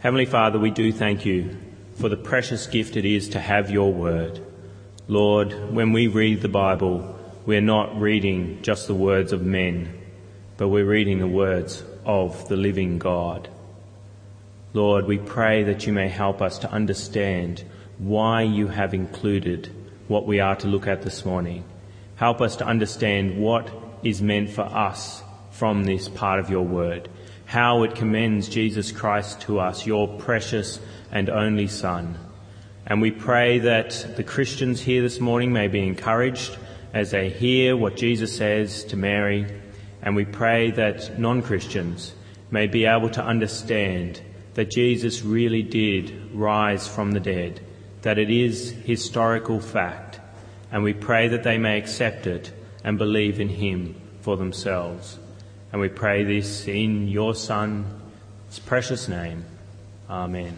Heavenly 0.00 0.26
Father, 0.26 0.60
we 0.60 0.70
do 0.70 0.92
thank 0.92 1.26
you 1.26 1.56
for 1.96 2.08
the 2.08 2.16
precious 2.16 2.68
gift 2.68 2.96
it 2.96 3.04
is 3.04 3.30
to 3.30 3.40
have 3.40 3.68
your 3.68 3.92
word. 3.92 4.40
Lord, 5.08 5.74
when 5.74 5.92
we 5.92 6.06
read 6.06 6.40
the 6.40 6.48
Bible, 6.48 7.18
we're 7.44 7.60
not 7.60 8.00
reading 8.00 8.62
just 8.62 8.86
the 8.86 8.94
words 8.94 9.32
of 9.32 9.42
men, 9.42 10.00
but 10.56 10.68
we're 10.68 10.84
reading 10.84 11.18
the 11.18 11.26
words 11.26 11.82
of 12.04 12.48
the 12.48 12.56
living 12.56 13.00
God. 13.00 13.48
Lord, 14.72 15.06
we 15.06 15.18
pray 15.18 15.64
that 15.64 15.84
you 15.84 15.92
may 15.92 16.08
help 16.08 16.40
us 16.40 16.60
to 16.60 16.70
understand 16.70 17.64
why 17.98 18.42
you 18.42 18.68
have 18.68 18.94
included 18.94 19.68
what 20.06 20.28
we 20.28 20.38
are 20.38 20.54
to 20.54 20.68
look 20.68 20.86
at 20.86 21.02
this 21.02 21.24
morning. 21.24 21.64
Help 22.14 22.40
us 22.40 22.54
to 22.58 22.64
understand 22.64 23.36
what 23.36 23.68
is 24.04 24.22
meant 24.22 24.50
for 24.50 24.62
us 24.62 25.24
from 25.50 25.82
this 25.82 26.08
part 26.08 26.38
of 26.38 26.50
your 26.50 26.64
word, 26.64 27.08
how 27.48 27.82
it 27.82 27.94
commends 27.94 28.46
Jesus 28.46 28.92
Christ 28.92 29.40
to 29.40 29.58
us, 29.58 29.86
your 29.86 30.06
precious 30.18 30.78
and 31.10 31.30
only 31.30 31.66
Son. 31.66 32.18
And 32.86 33.00
we 33.00 33.10
pray 33.10 33.60
that 33.60 34.16
the 34.18 34.22
Christians 34.22 34.82
here 34.82 35.00
this 35.00 35.18
morning 35.18 35.50
may 35.50 35.66
be 35.66 35.80
encouraged 35.80 36.58
as 36.92 37.10
they 37.10 37.30
hear 37.30 37.74
what 37.74 37.96
Jesus 37.96 38.36
says 38.36 38.84
to 38.84 38.98
Mary. 38.98 39.46
And 40.02 40.14
we 40.14 40.26
pray 40.26 40.72
that 40.72 41.18
non-Christians 41.18 42.14
may 42.50 42.66
be 42.66 42.84
able 42.84 43.08
to 43.10 43.24
understand 43.24 44.20
that 44.52 44.70
Jesus 44.70 45.22
really 45.22 45.62
did 45.62 46.30
rise 46.34 46.86
from 46.86 47.12
the 47.12 47.20
dead, 47.20 47.62
that 48.02 48.18
it 48.18 48.28
is 48.28 48.72
historical 48.84 49.58
fact. 49.58 50.20
And 50.70 50.82
we 50.82 50.92
pray 50.92 51.28
that 51.28 51.44
they 51.44 51.56
may 51.56 51.78
accept 51.78 52.26
it 52.26 52.52
and 52.84 52.98
believe 52.98 53.40
in 53.40 53.48
him 53.48 53.98
for 54.20 54.36
themselves. 54.36 55.18
And 55.70 55.80
we 55.80 55.88
pray 55.88 56.24
this 56.24 56.66
in 56.66 57.08
your 57.08 57.34
Son's 57.34 58.58
precious 58.64 59.06
name. 59.08 59.44
Amen. 60.08 60.56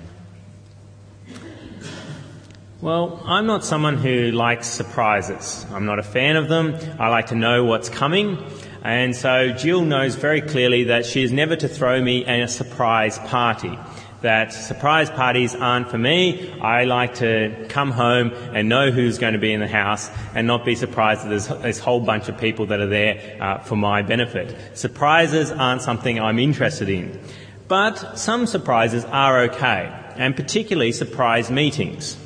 Well, 2.80 3.20
I'm 3.26 3.46
not 3.46 3.64
someone 3.64 3.98
who 3.98 4.30
likes 4.30 4.66
surprises. 4.66 5.66
I'm 5.72 5.84
not 5.84 5.98
a 5.98 6.02
fan 6.02 6.36
of 6.36 6.48
them. 6.48 6.76
I 6.98 7.08
like 7.08 7.26
to 7.26 7.34
know 7.34 7.64
what's 7.64 7.88
coming. 7.88 8.38
And 8.82 9.14
so 9.14 9.50
Jill 9.52 9.82
knows 9.82 10.14
very 10.14 10.40
clearly 10.40 10.84
that 10.84 11.04
she 11.04 11.22
is 11.22 11.32
never 11.32 11.56
to 11.56 11.68
throw 11.68 12.00
me 12.00 12.24
a 12.24 12.48
surprise 12.48 13.18
party. 13.18 13.78
That 14.22 14.52
surprise 14.52 15.08
parties 15.08 15.54
aren't 15.54 15.90
for 15.90 15.96
me. 15.96 16.52
I 16.60 16.84
like 16.84 17.14
to 17.16 17.66
come 17.70 17.90
home 17.90 18.32
and 18.54 18.68
know 18.68 18.90
who's 18.90 19.18
going 19.18 19.32
to 19.32 19.38
be 19.38 19.52
in 19.52 19.60
the 19.60 19.68
house 19.68 20.10
and 20.34 20.46
not 20.46 20.64
be 20.64 20.74
surprised 20.74 21.24
that 21.24 21.28
there's 21.30 21.48
this 21.48 21.78
whole 21.78 22.00
bunch 22.00 22.28
of 22.28 22.36
people 22.36 22.66
that 22.66 22.80
are 22.80 22.86
there 22.86 23.38
uh, 23.40 23.58
for 23.60 23.76
my 23.76 24.02
benefit. 24.02 24.76
Surprises 24.76 25.50
aren't 25.50 25.80
something 25.80 26.20
I'm 26.20 26.38
interested 26.38 26.90
in. 26.90 27.18
But 27.66 28.18
some 28.18 28.46
surprises 28.46 29.04
are 29.06 29.42
okay, 29.44 29.90
and 30.16 30.36
particularly 30.36 30.92
surprise 30.92 31.50
meetings 31.50 32.18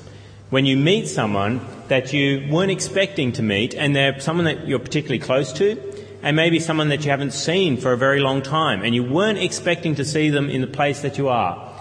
when 0.50 0.66
you 0.66 0.76
meet 0.76 1.08
someone 1.08 1.60
that 1.88 2.12
you 2.12 2.46
weren't 2.50 2.70
expecting 2.70 3.32
to 3.32 3.42
meet 3.42 3.74
and 3.74 3.94
they're 3.94 4.20
someone 4.20 4.44
that 4.44 4.68
you're 4.68 4.78
particularly 4.78 5.18
close 5.18 5.52
to 5.52 5.76
and 6.22 6.36
maybe 6.36 6.60
someone 6.60 6.88
that 6.90 7.04
you 7.04 7.10
haven't 7.10 7.32
seen 7.32 7.76
for 7.76 7.92
a 7.92 7.96
very 7.96 8.20
long 8.20 8.40
time 8.40 8.82
and 8.82 8.94
you 8.94 9.02
weren't 9.02 9.38
expecting 9.38 9.96
to 9.96 10.04
see 10.04 10.30
them 10.30 10.48
in 10.48 10.60
the 10.60 10.66
place 10.66 11.02
that 11.02 11.18
you 11.18 11.28
are. 11.28 11.73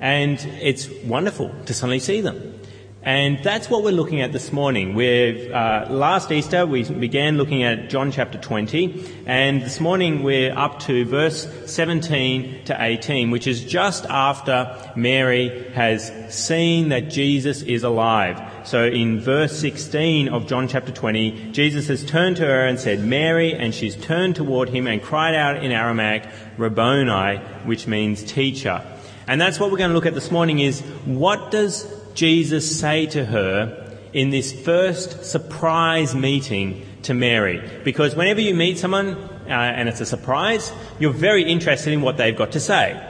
And 0.00 0.38
it's 0.60 0.88
wonderful 1.04 1.54
to 1.66 1.74
suddenly 1.74 2.00
see 2.00 2.20
them. 2.20 2.60
And 3.02 3.42
that's 3.42 3.70
what 3.70 3.82
we're 3.82 3.92
looking 3.92 4.20
at 4.20 4.32
this 4.32 4.52
morning. 4.52 4.94
We're, 4.94 5.54
uh, 5.54 5.88
last 5.88 6.30
Easter 6.30 6.66
we 6.66 6.84
began 6.84 7.38
looking 7.38 7.62
at 7.62 7.88
John 7.88 8.12
chapter 8.12 8.36
20, 8.36 9.22
and 9.24 9.62
this 9.62 9.80
morning 9.80 10.22
we're 10.22 10.54
up 10.54 10.80
to 10.80 11.06
verse 11.06 11.48
17 11.64 12.66
to 12.66 12.76
18, 12.78 13.30
which 13.30 13.46
is 13.46 13.64
just 13.64 14.04
after 14.04 14.92
Mary 14.96 15.70
has 15.72 16.12
seen 16.28 16.90
that 16.90 17.08
Jesus 17.08 17.62
is 17.62 17.84
alive. 17.84 18.38
So 18.68 18.84
in 18.84 19.18
verse 19.18 19.58
16 19.58 20.28
of 20.28 20.46
John 20.46 20.68
chapter 20.68 20.92
20, 20.92 21.52
Jesus 21.52 21.88
has 21.88 22.04
turned 22.04 22.36
to 22.36 22.44
her 22.44 22.66
and 22.66 22.78
said, 22.78 23.02
Mary, 23.02 23.54
and 23.54 23.74
she's 23.74 23.96
turned 23.96 24.36
toward 24.36 24.68
him 24.68 24.86
and 24.86 25.02
cried 25.02 25.34
out 25.34 25.64
in 25.64 25.72
Aramaic, 25.72 26.28
Rabboni, 26.58 27.38
which 27.64 27.86
means 27.86 28.22
teacher. 28.22 28.84
And 29.30 29.40
that's 29.40 29.60
what 29.60 29.70
we're 29.70 29.78
going 29.78 29.90
to 29.90 29.94
look 29.94 30.06
at 30.06 30.14
this 30.14 30.32
morning 30.32 30.58
is 30.58 30.80
what 31.04 31.52
does 31.52 31.86
Jesus 32.14 32.80
say 32.80 33.06
to 33.06 33.24
her 33.24 33.96
in 34.12 34.30
this 34.30 34.52
first 34.52 35.24
surprise 35.24 36.16
meeting 36.16 36.84
to 37.02 37.14
Mary? 37.14 37.62
Because 37.84 38.16
whenever 38.16 38.40
you 38.40 38.56
meet 38.56 38.78
someone 38.78 39.14
uh, 39.46 39.50
and 39.50 39.88
it's 39.88 40.00
a 40.00 40.04
surprise, 40.04 40.72
you're 40.98 41.12
very 41.12 41.44
interested 41.44 41.92
in 41.92 42.02
what 42.02 42.16
they've 42.16 42.36
got 42.36 42.50
to 42.52 42.60
say. 42.60 43.06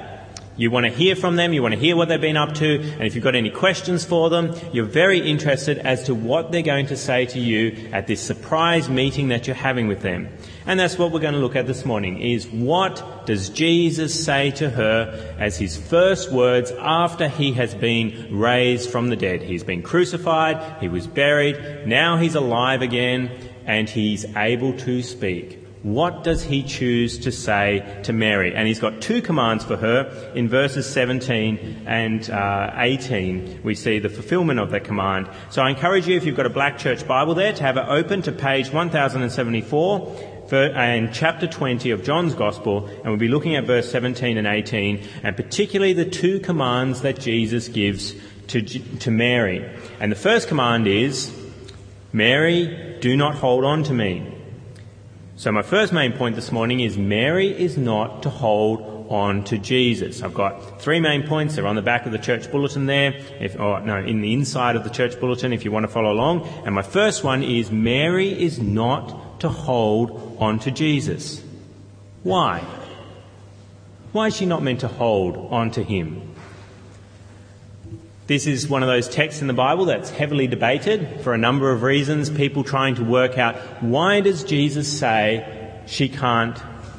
You 0.59 0.71
want 0.71 0.85
to 0.85 0.93
hear 0.93 1.17
from 1.17 1.37
them, 1.37 1.55
you 1.55 1.63
want 1.63 1.73
to 1.73 1.81
hear 1.81 1.97
what 1.97 2.11
they've 2.11 2.21
been 2.21 2.37
up 2.37 2.53
to, 2.57 2.83
and 2.83 3.05
if 3.05 3.15
you've 3.15 3.25
got 3.25 3.35
any 3.35 3.49
questions 3.49 4.05
for 4.05 4.29
them, 4.29 4.55
you're 4.75 4.85
very 4.85 5.27
interested 5.27 5.79
as 5.79 6.05
to 6.05 6.15
what 6.15 6.53
they're 6.53 6.61
going 6.61 6.89
to 6.89 6.99
say 6.99 7.25
to 7.25 7.41
you 7.41 7.89
at 7.95 8.07
this 8.07 8.21
surprise 8.21 8.91
meeting 8.91 9.29
that 9.29 9.47
you're 9.47 9.57
having 9.57 9.89
with 9.89 10.03
them. 10.03 10.29
And 10.67 10.79
that's 10.79 10.99
what 10.99 11.11
we're 11.11 11.21
going 11.21 11.35
to 11.35 11.41
look 11.41 11.57
at 11.57 11.67
this 11.67 11.85
morning 11.85 12.21
is 12.21 12.47
what 12.49 13.27
does 13.27 13.49
Jesus 13.49 14.25
say 14.25 14.51
to 14.53 14.69
her 14.69 15.35
as 15.39 15.57
his 15.57 15.77
first 15.77 16.31
words 16.31 16.71
after 16.73 17.29
he 17.29 17.53
has 17.53 17.75
been 17.75 18.39
raised 18.39 18.91
from 18.91 19.09
the 19.09 19.17
dead? 19.17 19.43
He's 19.43 19.65
been 19.65 19.83
crucified, 19.83 20.81
he 20.81 20.89
was 20.89 21.07
buried, 21.07 21.87
now 21.87 22.19
he's 22.19 22.35
alive 22.35 22.83
again, 22.83 23.31
and 23.65 23.89
he's 23.89 24.25
able 24.37 24.77
to 24.79 25.03
speak. 25.03 25.61
What 25.83 26.25
does 26.25 26.43
he 26.43 26.63
choose 26.63 27.19
to 27.21 27.33
say 27.33 28.03
to 28.03 28.13
Mary? 28.13 28.55
And 28.55 28.69
he's 28.69 28.81
got 28.81 29.01
two 29.01 29.23
commands 29.23 29.65
for 29.65 29.79
her. 29.79 30.33
In 30.35 30.47
verses 30.47 30.87
17 30.87 31.85
and 31.87 32.29
uh, 32.29 32.73
18, 32.77 33.61
we 33.63 33.75
see 33.75 33.99
the 33.99 34.11
fulfillment 34.11 34.61
of 34.61 34.73
that 34.73 34.85
command. 34.85 35.31
So 35.49 35.63
I 35.63 35.71
encourage 35.71 36.07
you, 36.07 36.19
if 36.19 36.27
you've 36.27 36.37
got 36.37 36.45
a 36.45 36.51
black 36.51 36.77
church 36.77 37.09
Bible 37.09 37.35
there, 37.35 37.55
to 37.55 37.63
have 37.63 37.79
it 37.79 37.87
open 37.89 38.21
to 38.23 38.33
page 38.33 38.71
1074 38.71 40.30
and 40.57 41.13
chapter 41.13 41.47
20 41.47 41.91
of 41.91 42.05
John's 42.05 42.35
Gospel, 42.35 42.87
and 42.87 43.07
we'll 43.07 43.17
be 43.17 43.29
looking 43.29 43.57
at 43.57 43.65
verse 43.65 43.91
17 43.91 44.37
and 44.37 44.47
18, 44.47 45.07
and 45.23 45.37
particularly 45.37 45.93
the 45.93 46.05
two 46.05 46.41
commands 46.41 47.03
that 47.03 47.21
Jesus 47.21 47.69
gives 47.69 48.15
to, 48.49 48.63
to 48.63 49.11
Mary. 49.11 49.69
And 50.01 50.11
the 50.11 50.17
first 50.17 50.49
command 50.49 50.87
is, 50.87 51.35
Mary, 52.13 52.99
do 53.01 53.17
not 53.17 53.37
hold 53.37 53.65
on 53.65 53.85
to 53.85 53.93
me. 53.93 54.37
So 55.37 55.53
my 55.53 55.63
first 55.63 55.93
main 55.93 56.13
point 56.13 56.37
this 56.37 56.53
morning 56.53 56.81
is 56.81 56.99
Mary 56.99 57.49
is 57.49 57.79
not 57.79 58.25
to 58.25 58.31
hold 58.31 59.07
on 59.11 59.43
to 59.45 59.59
Jesus. 59.59 60.23
I've 60.23 60.35
got 60.35 60.81
three 60.81 61.01
main 61.01 61.27
points. 61.27 61.57
They're 61.57 61.67
on 61.67 61.77
the 61.77 61.83
back 61.83 62.07
of 62.07 62.13
the 62.13 62.19
church 62.19 62.51
bulletin 62.51 62.87
there, 62.87 63.15
if, 63.41 63.59
or 63.59 63.81
no, 63.81 63.97
in 63.97 64.21
the 64.21 64.33
inside 64.33 64.77
of 64.77 64.85
the 64.85 64.91
church 64.91 65.19
bulletin 65.19 65.53
if 65.53 65.65
you 65.65 65.73
want 65.73 65.85
to 65.85 65.89
follow 65.89 66.13
along. 66.13 66.47
And 66.65 66.75
my 66.75 66.83
first 66.83 67.25
one 67.25 67.43
is 67.43 67.71
Mary 67.71 68.29
is 68.29 68.59
not 68.59 69.30
to 69.41 69.49
hold 69.49 70.37
on 70.41 70.59
to 70.61 70.71
Jesus. 70.71 71.43
Why? 72.23 72.65
Why 74.13 74.27
is 74.27 74.37
she 74.37 74.47
not 74.47 74.63
meant 74.63 74.81
to 74.81 74.89
hold 74.89 75.37
on 75.53 75.71
to 75.73 75.83
him? 75.83 76.31
This 78.27 78.47
is 78.47 78.69
one 78.69 78.85
of 78.85 78.89
those 78.89 79.09
texts 79.09 79.41
in 79.41 79.49
the 79.49 79.55
Bible 79.55 79.87
that's 79.87 80.11
heavily 80.11 80.47
debated 80.47 81.21
for 81.23 81.35
a 81.35 81.39
number 81.39 81.73
of 81.73 81.83
reasons. 81.83 82.31
People 82.31 82.63
trying 82.63 82.95
to 82.95 83.05
work 83.05 83.39
out 83.39 83.57
why 83.83 84.21
does 84.21 84.45
Jesus 84.45 84.87
say 84.87 85.83
she 85.87 86.09
can't, 86.09 86.57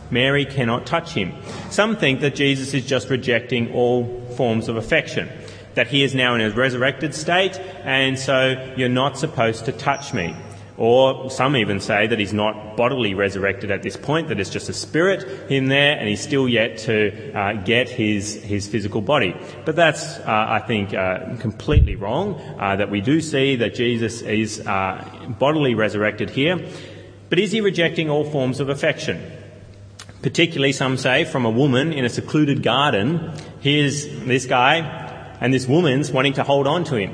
Mary 0.10 0.44
cannot 0.44 0.86
touch 0.86 1.14
him? 1.14 1.34
Some 1.70 1.96
think 1.96 2.20
that 2.20 2.36
Jesus 2.36 2.74
is 2.74 2.86
just 2.86 3.10
rejecting 3.10 3.74
all 3.74 4.28
forms 4.36 4.68
of 4.68 4.76
affection. 4.76 5.30
That 5.76 5.88
he 5.88 6.04
is 6.04 6.14
now 6.14 6.36
in 6.36 6.42
a 6.42 6.50
resurrected 6.50 7.16
state 7.16 7.58
and 7.86 8.20
so 8.20 8.74
you're 8.76 8.90
not 8.90 9.18
supposed 9.18 9.64
to 9.66 9.72
touch 9.72 10.14
me. 10.14 10.36
Or 10.78 11.30
some 11.30 11.56
even 11.58 11.80
say 11.80 12.08
that 12.08 12.18
he's 12.18 12.34
not 12.34 12.76
bodily 12.76 13.14
resurrected 13.14 13.72
at 13.72 13.84
this 13.84 13.98
point, 13.98 14.30
that 14.30 14.40
it's 14.40 14.50
just 14.50 14.70
a 14.70 14.74
spirit 14.74 15.52
in 15.52 15.68
there 15.68 15.98
and 15.98 16.08
he's 16.08 16.22
still 16.22 16.48
yet 16.48 16.78
to 16.80 17.34
uh, 17.34 17.54
get 17.54 17.90
his, 17.90 18.42
his 18.42 18.68
physical 18.68 19.02
body. 19.02 19.36
But 19.66 19.76
that's, 19.76 20.18
uh, 20.20 20.24
I 20.26 20.60
think, 20.60 20.94
uh, 20.94 21.36
completely 21.38 21.96
wrong, 21.96 22.42
uh, 22.60 22.78
that 22.78 22.90
we 22.90 23.02
do 23.02 23.22
see 23.22 23.58
that 23.58 23.76
Jesus 23.76 24.22
is 24.22 24.66
uh, 24.66 25.34
bodily 25.38 25.76
resurrected 25.76 26.30
here. 26.30 26.60
But 27.30 27.40
is 27.40 27.52
he 27.52 27.62
rejecting 27.62 28.10
all 28.10 28.24
forms 28.24 28.60
of 28.60 28.70
affection? 28.70 29.22
Particularly, 30.22 30.72
some 30.72 30.98
say, 30.98 31.26
from 31.26 31.46
a 31.46 31.50
woman 31.50 31.94
in 31.94 32.06
a 32.06 32.10
secluded 32.10 32.64
garden. 32.64 33.34
Here's 33.60 34.06
this 34.06 34.46
guy 34.46 34.78
and 35.40 35.54
this 35.54 35.68
woman's 35.68 36.12
wanting 36.12 36.34
to 36.34 36.44
hold 36.44 36.68
on 36.68 36.84
to 36.86 36.96
him. 36.96 37.14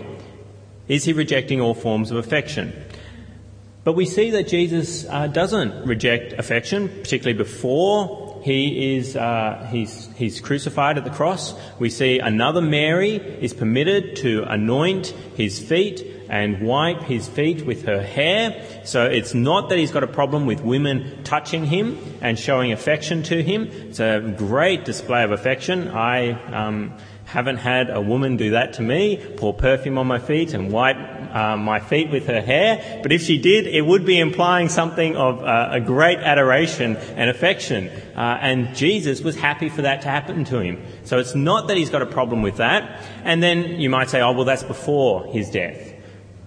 Is 0.88 1.06
he 1.06 1.14
rejecting 1.14 1.62
all 1.62 1.74
forms 1.74 2.12
of 2.12 2.18
affection? 2.18 2.74
But 3.88 3.96
we 3.96 4.06
see 4.06 4.32
that 4.32 4.50
Jesus 4.50 5.06
uh, 5.06 5.28
doesn't 5.28 5.86
reject 5.86 6.34
affection, 6.34 6.90
particularly 6.90 7.38
before 7.38 8.42
he 8.44 8.98
is 8.98 9.16
uh, 9.16 9.66
he's, 9.72 10.10
he's 10.18 10.42
crucified 10.42 10.98
at 10.98 11.06
the 11.06 11.10
cross. 11.10 11.54
We 11.80 11.90
see 11.90 12.20
another 12.20 12.60
Mary 12.60 13.16
is 13.16 13.54
permitted 13.54 14.18
to 14.18 14.44
anoint 14.44 15.08
his 15.38 15.60
feet 15.60 16.06
and 16.28 16.68
wipe 16.68 17.04
his 17.04 17.30
feet 17.30 17.66
with 17.66 17.86
her 17.86 18.02
hair. 18.02 18.62
So 18.84 19.06
it's 19.06 19.34
not 19.34 19.70
that 19.70 19.78
he's 19.78 19.92
got 19.92 20.04
a 20.04 20.08
problem 20.08 20.46
with 20.46 20.60
women 20.60 21.24
touching 21.24 21.64
him 21.64 21.98
and 22.20 22.38
showing 22.38 22.74
affection 22.74 23.24
to 23.24 23.42
him. 23.42 23.68
It's 23.68 24.02
a 24.02 24.36
great 24.38 24.84
display 24.84 25.24
of 25.24 25.32
affection. 25.32 25.88
I 25.88 26.32
um, 26.52 26.98
haven't 27.24 27.58
had 27.58 27.90
a 27.90 28.02
woman 28.02 28.36
do 28.36 28.52
that 28.52 28.74
to 28.74 28.82
me, 28.82 29.26
pour 29.38 29.54
perfume 29.54 29.98
on 29.98 30.08
my 30.08 30.20
feet 30.20 30.54
and 30.54 30.74
wipe 30.74 31.17
uh, 31.34 31.58
my 31.58 31.80
feet 31.80 32.10
with 32.10 32.28
her 32.28 32.42
hair. 32.42 33.00
But 33.04 33.12
if 33.12 33.22
she 33.22 33.38
did, 33.38 33.68
it 33.68 33.82
would 33.82 34.06
be 34.06 34.20
implying 34.20 34.70
something 34.70 35.16
of 35.16 35.44
uh, 35.44 35.70
a 35.72 35.80
great 35.80 36.20
adoration 36.20 36.98
and 36.98 37.30
affection. 37.30 37.90
Uh, 38.16 38.38
and 38.42 38.76
Jesus 38.76 39.22
was 39.22 39.36
happy 39.36 39.70
for 39.70 39.84
that 39.84 40.02
to 40.02 40.08
happen 40.08 40.46
to 40.46 40.60
him. 40.60 40.82
So 41.04 41.20
it's 41.20 41.36
not 41.36 41.68
that 41.68 41.78
he's 41.78 41.90
got 41.90 42.02
a 42.02 42.08
problem 42.08 42.42
with 42.42 42.58
that. 42.58 43.04
And 43.24 43.42
then 43.42 43.80
you 43.80 43.90
might 43.90 44.10
say, 44.10 44.22
oh, 44.22 44.32
well, 44.32 44.46
that's 44.46 44.64
before 44.64 45.26
his 45.28 45.50
death. 45.50 45.94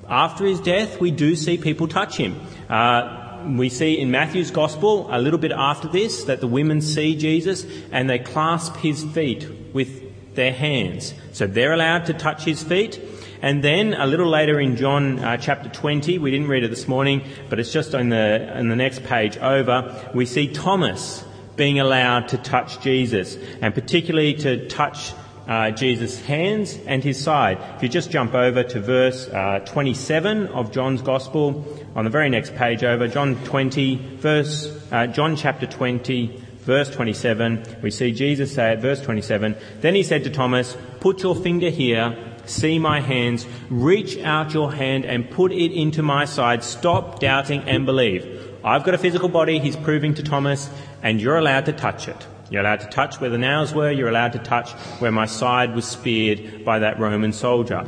After 0.09 0.45
his 0.45 0.61
death, 0.61 1.01
we 1.01 1.11
do 1.11 1.37
see 1.37 1.57
people 1.57 1.87
touch 1.87 2.17
him. 2.17 2.41
Uh, 2.69 3.29
we 3.57 3.69
see 3.69 3.99
in 3.99 4.11
Matthew's 4.11 4.51
Gospel, 4.51 5.09
a 5.11 5.19
little 5.19 5.39
bit 5.39 5.53
after 5.53 5.89
this, 5.89 6.25
that 6.25 6.41
the 6.41 6.47
women 6.47 6.81
see 6.81 7.17
Jesus 7.17 7.65
and 7.91 8.11
they 8.11 8.19
clasp 8.19 8.77
his 8.77 9.05
feet 9.05 9.49
with 9.73 10.35
their 10.35 10.53
hands. 10.53 11.15
So 11.33 11.47
they're 11.47 11.73
allowed 11.73 12.07
to 12.07 12.15
touch 12.15 12.45
his 12.45 12.63
feet. 12.63 13.01
And 13.43 13.65
then 13.65 13.95
a 13.95 14.07
little 14.07 14.29
later 14.29 14.61
in 14.61 14.77
John 14.77 15.19
uh, 15.19 15.37
chapter 15.39 15.69
20, 15.71 16.19
we 16.19 16.31
didn't 16.31 16.49
read 16.49 16.63
it 16.63 16.69
this 16.69 16.87
morning, 16.87 17.25
but 17.49 17.59
it's 17.59 17.73
just 17.73 17.95
on 17.95 18.11
the, 18.11 18.53
on 18.55 18.69
the 18.69 18.77
next 18.77 19.03
page 19.05 19.39
over, 19.39 20.11
we 20.15 20.27
see 20.27 20.53
Thomas 20.53 21.25
being 21.57 21.81
allowed 21.81 22.29
to 22.29 22.39
touch 22.39 22.81
Jesus, 22.81 23.37
and 23.61 23.75
particularly 23.75 24.35
to 24.35 24.69
touch 24.69 25.13
uh, 25.49 25.71
Jesus' 25.71 26.21
hands 26.21 26.79
and 26.87 27.03
his 27.03 27.23
side. 27.23 27.59
If 27.77 27.83
you 27.83 27.89
just 27.89 28.11
jump 28.11 28.35
over 28.35 28.63
to 28.63 28.81
verse 28.81 29.27
uh, 29.29 29.61
27 29.67 30.49
of 30.49 30.71
John's 30.71 31.03
Gospel, 31.03 31.67
on 31.97 32.05
the 32.05 32.11
very 32.11 32.31
next 32.31 32.55
page 32.55 32.85
over, 32.85 33.09
John 33.09 33.43
20, 33.45 34.17
verse, 34.17 34.71
uh, 34.93 35.07
John 35.09 35.35
chapter 35.35 35.67
20, 35.67 36.41
verse 36.61 36.91
27, 36.91 37.79
we 37.83 37.91
see 37.91 38.13
Jesus 38.13 38.55
say 38.55 38.73
at 38.73 38.81
verse 38.81 39.01
27, 39.01 39.57
Then 39.81 39.95
he 39.95 40.03
said 40.03 40.25
to 40.25 40.31
Thomas, 40.31 40.77
Put 41.01 41.23
your 41.23 41.35
finger 41.35 41.71
here, 41.71 42.17
see 42.47 42.79
my 42.79 43.01
hands, 43.01 43.47
reach 43.69 44.19
out 44.19 44.55
your 44.55 44.73
hand 44.73 45.05
and 45.05 45.31
put 45.31 45.53
it 45.53 45.73
into 45.73 46.03
my 46.03 46.25
side, 46.25 46.65
stop 46.65 47.21
doubting 47.21 47.63
and 47.63 47.87
believe. 47.87 48.49
I've 48.65 48.85
got 48.85 48.95
a 48.95 48.99
physical 48.99 49.29
body, 49.29 49.59
he's 49.59 49.77
proving 49.77 50.15
to 50.15 50.23
Thomas, 50.23 50.69
and 51.03 51.21
you're 51.21 51.39
allowed 51.39 51.67
to 51.67 51.73
touch 51.73 52.09
it. 52.09 52.27
You're 52.51 52.63
allowed 52.63 52.81
to 52.81 52.89
touch 52.89 53.21
where 53.21 53.31
the 53.31 53.39
nails 53.39 53.73
were, 53.73 53.91
you're 53.91 54.09
allowed 54.09 54.33
to 54.33 54.39
touch 54.39 54.73
where 55.01 55.13
my 55.13 55.27
side 55.27 55.75
was 55.75 55.87
speared 55.87 56.65
by 56.65 56.81
that 56.81 56.99
Roman 56.99 57.33
soldier. 57.33 57.87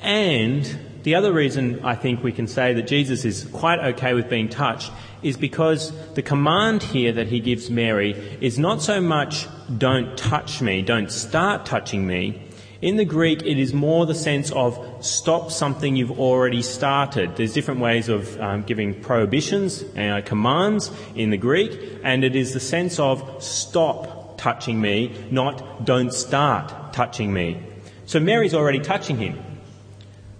And 0.00 0.78
the 1.02 1.14
other 1.14 1.32
reason 1.32 1.84
I 1.84 1.94
think 1.94 2.22
we 2.22 2.32
can 2.32 2.46
say 2.46 2.74
that 2.74 2.86
Jesus 2.86 3.24
is 3.24 3.44
quite 3.52 3.78
okay 3.78 4.14
with 4.14 4.28
being 4.28 4.48
touched 4.48 4.90
is 5.22 5.36
because 5.36 5.92
the 6.14 6.22
command 6.22 6.82
here 6.82 7.12
that 7.12 7.28
he 7.28 7.40
gives 7.40 7.70
Mary 7.70 8.12
is 8.40 8.58
not 8.58 8.82
so 8.82 9.00
much 9.00 9.46
don't 9.78 10.16
touch 10.16 10.60
me, 10.60 10.82
don't 10.82 11.10
start 11.10 11.66
touching 11.66 12.06
me. 12.06 12.42
In 12.86 12.94
the 12.94 13.04
Greek, 13.04 13.42
it 13.42 13.58
is 13.58 13.74
more 13.74 14.06
the 14.06 14.14
sense 14.14 14.52
of 14.52 14.78
stop 15.00 15.50
something 15.50 15.96
you've 15.96 16.20
already 16.20 16.62
started. 16.62 17.34
There's 17.34 17.52
different 17.52 17.80
ways 17.80 18.08
of 18.08 18.40
um, 18.40 18.62
giving 18.62 18.94
prohibitions 19.00 19.82
and 19.96 20.22
uh, 20.22 20.24
commands 20.24 20.92
in 21.16 21.30
the 21.30 21.36
Greek, 21.36 21.72
and 22.04 22.22
it 22.22 22.36
is 22.36 22.54
the 22.54 22.60
sense 22.60 23.00
of 23.00 23.42
stop 23.42 24.38
touching 24.38 24.80
me, 24.80 25.12
not 25.32 25.84
don't 25.84 26.12
start 26.12 26.92
touching 26.92 27.32
me. 27.32 27.60
So 28.04 28.20
Mary's 28.20 28.54
already 28.54 28.78
touching 28.78 29.16
him. 29.16 29.36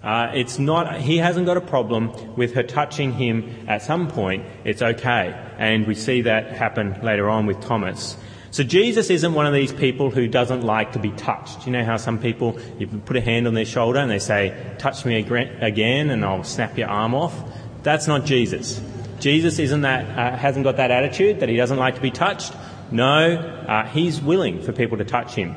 Uh, 0.00 0.30
it's 0.32 0.60
not, 0.60 1.00
he 1.00 1.16
hasn't 1.16 1.46
got 1.46 1.56
a 1.56 1.60
problem 1.60 2.36
with 2.36 2.54
her 2.54 2.62
touching 2.62 3.12
him 3.12 3.66
at 3.66 3.82
some 3.82 4.06
point. 4.06 4.44
It's 4.62 4.82
okay. 4.82 5.34
And 5.58 5.84
we 5.84 5.96
see 5.96 6.22
that 6.22 6.52
happen 6.52 7.00
later 7.02 7.28
on 7.28 7.46
with 7.46 7.60
Thomas. 7.60 8.16
So 8.56 8.62
Jesus 8.62 9.10
isn't 9.10 9.34
one 9.34 9.44
of 9.44 9.52
these 9.52 9.70
people 9.70 10.10
who 10.10 10.26
doesn't 10.26 10.62
like 10.62 10.92
to 10.92 10.98
be 10.98 11.10
touched. 11.10 11.66
You 11.66 11.72
know 11.72 11.84
how 11.84 11.98
some 11.98 12.18
people, 12.18 12.58
you 12.78 12.86
put 12.86 13.14
a 13.18 13.20
hand 13.20 13.46
on 13.46 13.52
their 13.52 13.66
shoulder 13.66 13.98
and 13.98 14.10
they 14.10 14.18
say, 14.18 14.74
touch 14.78 15.04
me 15.04 15.16
again 15.16 16.08
and 16.08 16.24
I'll 16.24 16.42
snap 16.42 16.78
your 16.78 16.88
arm 16.88 17.14
off. 17.14 17.34
That's 17.82 18.06
not 18.06 18.24
Jesus. 18.24 18.80
Jesus 19.20 19.58
isn't 19.58 19.82
that, 19.82 20.06
uh, 20.18 20.38
hasn't 20.38 20.64
got 20.64 20.78
that 20.78 20.90
attitude 20.90 21.40
that 21.40 21.50
he 21.50 21.56
doesn't 21.56 21.76
like 21.76 21.96
to 21.96 22.00
be 22.00 22.10
touched. 22.10 22.54
No, 22.90 23.36
uh, 23.36 23.84
he's 23.88 24.22
willing 24.22 24.62
for 24.62 24.72
people 24.72 24.96
to 24.96 25.04
touch 25.04 25.34
him. 25.34 25.54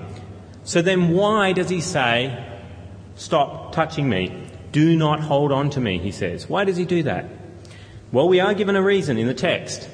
So 0.65 0.81
then 0.81 1.13
why 1.13 1.53
does 1.53 1.69
he 1.69 1.79
say, 1.79 2.45
Stop 3.15 3.71
touching 3.71 4.09
me. 4.09 4.45
Do 4.73 4.97
not 4.97 5.21
hold 5.21 5.53
on 5.53 5.69
to 5.69 5.79
me, 5.79 5.99
he 5.99 6.11
says. 6.11 6.49
Why 6.49 6.65
does 6.65 6.75
he 6.75 6.83
do 6.83 7.03
that? 7.03 7.29
Well, 8.11 8.27
we 8.27 8.41
are 8.41 8.53
given 8.53 8.75
a 8.75 8.81
reason 8.81 9.17
in 9.17 9.25
the 9.25 9.33
text. 9.33 9.89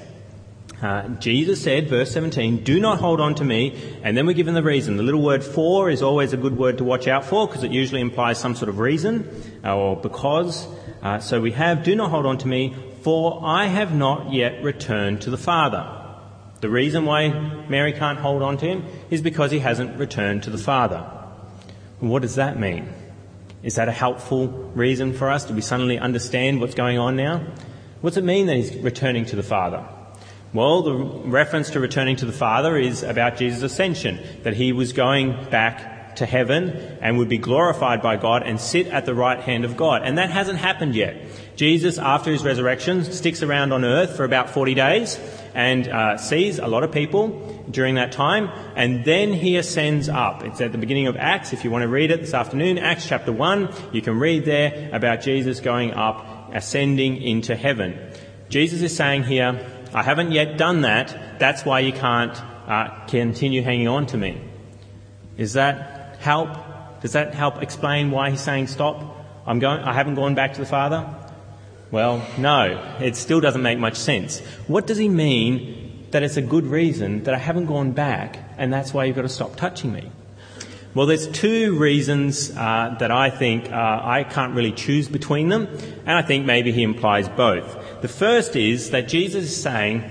Uh, 0.81 1.07
Jesus 1.19 1.61
said, 1.61 1.87
verse 1.87 2.11
17, 2.11 2.63
do 2.63 2.79
not 2.79 2.99
hold 2.99 3.21
on 3.21 3.35
to 3.35 3.45
me, 3.45 3.99
and 4.03 4.17
then 4.17 4.25
we're 4.25 4.33
given 4.33 4.53
the 4.53 4.63
reason. 4.63 4.97
The 4.97 5.03
little 5.03 5.21
word 5.21 5.43
for 5.43 5.89
is 5.89 6.01
always 6.01 6.33
a 6.33 6.37
good 6.37 6.57
word 6.57 6.79
to 6.79 6.83
watch 6.83 7.07
out 7.07 7.25
for 7.25 7.47
because 7.47 7.63
it 7.63 7.71
usually 7.71 8.01
implies 8.01 8.39
some 8.39 8.55
sort 8.55 8.69
of 8.69 8.79
reason 8.79 9.29
uh, 9.63 9.75
or 9.75 9.95
because. 9.95 10.67
Uh, 11.01 11.19
so 11.19 11.39
we 11.39 11.51
have, 11.51 11.83
do 11.83 11.95
not 11.95 12.09
hold 12.09 12.25
on 12.25 12.37
to 12.39 12.47
me, 12.47 12.75
for 13.01 13.41
I 13.43 13.67
have 13.67 13.95
not 13.95 14.33
yet 14.33 14.63
returned 14.63 15.21
to 15.21 15.29
the 15.29 15.37
Father. 15.37 16.01
The 16.61 16.69
reason 16.69 17.05
why 17.05 17.29
Mary 17.69 17.93
can't 17.93 18.19
hold 18.19 18.41
on 18.41 18.57
to 18.57 18.65
him 18.65 18.85
is 19.09 19.21
because 19.21 19.51
he 19.51 19.59
hasn't 19.59 19.97
returned 19.99 20.43
to 20.43 20.49
the 20.49 20.57
Father. 20.57 20.99
What 21.99 22.21
does 22.21 22.35
that 22.35 22.59
mean? 22.59 22.91
Is 23.63 23.75
that 23.75 23.87
a 23.87 23.91
helpful 23.91 24.47
reason 24.75 25.13
for 25.13 25.29
us? 25.29 25.45
Do 25.45 25.53
we 25.53 25.61
suddenly 25.61 25.97
understand 25.99 26.59
what's 26.59 26.75
going 26.75 26.99
on 26.99 27.15
now? 27.15 27.45
What's 28.01 28.17
it 28.17 28.23
mean 28.23 28.47
that 28.47 28.57
he's 28.57 28.75
returning 28.77 29.25
to 29.27 29.35
the 29.35 29.43
Father? 29.43 29.87
Well, 30.55 30.83
the 30.83 30.95
reference 30.95 31.71
to 31.71 31.81
returning 31.81 32.15
to 32.15 32.25
the 32.25 32.31
Father 32.31 32.77
is 32.77 33.03
about 33.03 33.35
Jesus' 33.35 33.61
ascension, 33.61 34.21
that 34.43 34.53
he 34.53 34.71
was 34.71 34.93
going 34.93 35.49
back 35.49 36.15
to 36.15 36.25
heaven 36.25 36.69
and 37.01 37.17
would 37.17 37.27
be 37.27 37.37
glorified 37.37 38.01
by 38.01 38.15
God 38.15 38.41
and 38.41 38.57
sit 38.57 38.87
at 38.87 39.05
the 39.05 39.13
right 39.13 39.37
hand 39.37 39.65
of 39.65 39.75
God. 39.75 40.03
And 40.05 40.17
that 40.17 40.29
hasn't 40.29 40.57
happened 40.57 40.95
yet. 40.95 41.17
Jesus, 41.57 41.97
after 41.97 42.31
his 42.31 42.41
resurrection, 42.41 43.03
sticks 43.03 43.43
around 43.43 43.73
on 43.73 43.83
earth 43.83 44.15
for 44.15 44.23
about 44.23 44.49
40 44.49 44.75
days 44.75 45.19
and 45.53 45.89
uh, 45.89 46.17
sees 46.17 46.57
a 46.57 46.67
lot 46.67 46.85
of 46.85 46.91
people 46.93 47.65
during 47.69 47.95
that 47.95 48.13
time, 48.13 48.49
and 48.77 49.03
then 49.03 49.33
he 49.33 49.57
ascends 49.57 50.07
up. 50.07 50.41
It's 50.45 50.61
at 50.61 50.71
the 50.71 50.77
beginning 50.77 51.07
of 51.07 51.17
Acts. 51.17 51.51
If 51.51 51.65
you 51.65 51.69
want 51.71 51.81
to 51.81 51.89
read 51.89 52.11
it 52.11 52.21
this 52.21 52.33
afternoon, 52.33 52.77
Acts 52.77 53.05
chapter 53.05 53.33
1, 53.33 53.73
you 53.91 54.01
can 54.01 54.17
read 54.19 54.45
there 54.45 54.89
about 54.93 55.19
Jesus 55.19 55.59
going 55.59 55.91
up, 55.91 56.53
ascending 56.53 57.21
into 57.21 57.57
heaven. 57.57 57.99
Jesus 58.47 58.81
is 58.81 58.95
saying 58.95 59.23
here, 59.23 59.74
I 59.93 60.03
haven't 60.03 60.31
yet 60.31 60.57
done 60.57 60.81
that. 60.81 61.39
That's 61.39 61.65
why 61.65 61.79
you 61.81 61.93
can't 61.93 62.35
uh, 62.67 63.05
continue 63.07 63.61
hanging 63.61 63.87
on 63.87 64.07
to 64.07 64.17
me. 64.17 64.41
Is 65.37 65.53
that 65.53 66.17
help? 66.19 66.49
Does 67.01 67.13
that 67.13 67.33
help 67.33 67.61
explain 67.61 68.11
why 68.11 68.31
he's 68.31 68.41
saying 68.41 68.67
stop? 68.67 69.25
I'm 69.45 69.59
going, 69.59 69.81
I 69.81 69.93
haven't 69.93 70.15
gone 70.15 70.33
back 70.33 70.53
to 70.53 70.59
the 70.59 70.65
Father? 70.65 71.07
Well, 71.91 72.25
no, 72.37 72.97
it 72.99 73.15
still 73.15 73.39
doesn't 73.39 73.61
make 73.61 73.77
much 73.77 73.95
sense. 73.95 74.39
What 74.67 74.87
does 74.87 74.97
he 74.97 75.07
mean 75.07 76.07
that 76.11 76.23
it's 76.23 76.37
a 76.37 76.41
good 76.41 76.65
reason 76.65 77.23
that 77.25 77.33
I 77.33 77.37
haven't 77.37 77.67
gone 77.67 77.91
back 77.91 78.39
and 78.57 78.73
that's 78.73 78.93
why 78.93 79.05
you've 79.05 79.15
got 79.15 79.21
to 79.21 79.29
stop 79.29 79.55
touching 79.55 79.93
me? 79.93 80.11
Well, 80.95 81.05
there's 81.05 81.27
two 81.27 81.77
reasons 81.77 82.49
uh, 82.49 82.95
that 82.99 83.11
I 83.11 83.29
think 83.29 83.71
uh, 83.71 84.01
I 84.03 84.23
can't 84.23 84.55
really 84.55 84.71
choose 84.71 85.07
between 85.07 85.49
them, 85.49 85.67
and 86.05 86.17
I 86.17 86.23
think 86.23 86.45
maybe 86.45 86.71
he 86.71 86.81
implies 86.81 87.29
both. 87.29 88.01
The 88.01 88.07
first 88.07 88.55
is 88.55 88.89
that 88.89 89.07
Jesus 89.07 89.43
is 89.43 89.61
saying, 89.61 90.03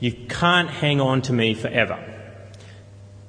You 0.00 0.12
can't 0.28 0.68
hang 0.68 1.00
on 1.00 1.22
to 1.22 1.32
me 1.32 1.54
forever. 1.54 1.98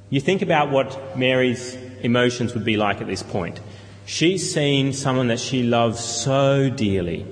You 0.09 0.19
think 0.19 0.41
about 0.41 0.71
what 0.71 1.17
Mary's 1.17 1.75
emotions 2.01 2.53
would 2.53 2.65
be 2.65 2.75
like 2.75 2.99
at 2.99 3.07
this 3.07 3.23
point. 3.23 3.61
She's 4.05 4.53
seen 4.53 4.91
someone 4.91 5.27
that 5.27 5.39
she 5.39 5.63
loves 5.63 6.03
so 6.03 6.69
dearly 6.69 7.25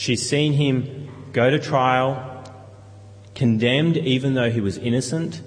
She's 0.00 0.26
seen 0.26 0.54
him 0.54 1.10
go 1.34 1.50
to 1.50 1.58
trial, 1.58 2.42
condemned 3.34 3.98
even 3.98 4.32
though 4.32 4.50
he 4.50 4.62
was 4.62 4.78
innocent, 4.78 5.42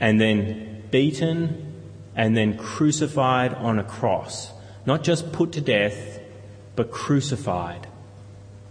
and 0.00 0.18
then 0.18 0.84
beaten, 0.90 1.67
and 2.18 2.36
then 2.36 2.58
crucified 2.58 3.54
on 3.54 3.78
a 3.78 3.84
cross. 3.84 4.52
Not 4.84 5.02
just 5.02 5.32
put 5.32 5.52
to 5.52 5.62
death, 5.62 6.20
but 6.76 6.90
crucified. 6.90 7.86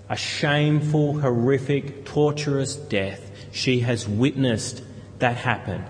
A 0.08 0.16
shameful, 0.16 1.20
horrific, 1.20 2.06
torturous 2.06 2.76
death. 2.76 3.32
She 3.52 3.80
has 3.80 4.08
witnessed 4.08 4.84
that 5.18 5.38
happen. 5.38 5.84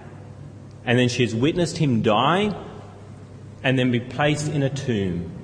And 0.86 0.98
then 0.98 1.10
she 1.10 1.24
has 1.24 1.36
witnessed 1.36 1.78
him 1.78 2.02
die 2.02 2.56
and 3.62 3.78
then 3.78 3.92
be 3.92 4.00
placed 4.00 4.48
in 4.48 4.64
a 4.64 4.70
tomb 4.70 5.38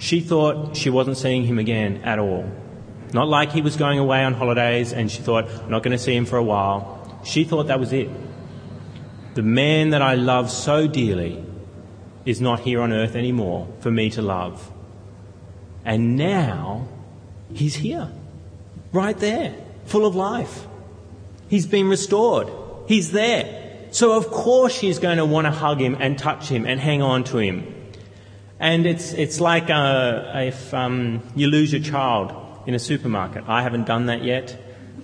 she 0.00 0.20
thought 0.20 0.76
she 0.76 0.88
wasn't 0.88 1.18
seeing 1.18 1.44
him 1.44 1.58
again 1.58 2.00
at 2.04 2.18
all. 2.18 2.50
Not 3.12 3.28
like 3.28 3.52
he 3.52 3.60
was 3.60 3.76
going 3.76 3.98
away 3.98 4.24
on 4.24 4.32
holidays 4.32 4.94
and 4.94 5.10
she 5.10 5.20
thought, 5.20 5.44
I'm 5.46 5.70
not 5.70 5.82
going 5.82 5.96
to 5.96 6.02
see 6.02 6.16
him 6.16 6.24
for 6.24 6.38
a 6.38 6.42
while. 6.42 7.20
she 7.22 7.44
thought 7.44 7.66
that 7.66 7.78
was 7.78 7.92
it. 7.92 8.08
The 9.34 9.42
man 9.42 9.90
that 9.90 10.02
I 10.02 10.14
love 10.14 10.50
so 10.50 10.86
dearly 10.86 11.44
is 12.24 12.40
not 12.40 12.60
here 12.60 12.80
on 12.80 12.92
earth 12.92 13.14
anymore 13.14 13.68
for 13.80 13.90
me 13.90 14.10
to 14.10 14.22
love. 14.22 14.70
And 15.84 16.16
now 16.16 16.88
he's 17.54 17.76
here, 17.76 18.10
right 18.92 19.16
there, 19.18 19.54
full 19.86 20.04
of 20.04 20.14
life. 20.14 20.66
He's 21.48 21.66
been 21.66 21.88
restored. 21.88 22.50
He's 22.86 23.12
there. 23.12 23.88
So 23.92 24.12
of 24.12 24.30
course 24.30 24.72
she's 24.72 24.98
going 24.98 25.18
to 25.18 25.24
want 25.24 25.46
to 25.46 25.50
hug 25.50 25.80
him 25.80 25.96
and 25.98 26.18
touch 26.18 26.48
him 26.48 26.66
and 26.66 26.78
hang 26.78 27.02
on 27.02 27.24
to 27.24 27.38
him. 27.38 27.74
And 28.58 28.86
it's, 28.86 29.12
it's 29.12 29.40
like 29.40 29.70
uh, 29.70 30.32
if 30.34 30.74
um, 30.74 31.22
you 31.34 31.48
lose 31.48 31.72
your 31.72 31.82
child 31.82 32.34
in 32.66 32.74
a 32.74 32.78
supermarket. 32.78 33.44
I 33.48 33.62
haven't 33.62 33.86
done 33.86 34.06
that 34.06 34.22
yet. 34.22 34.56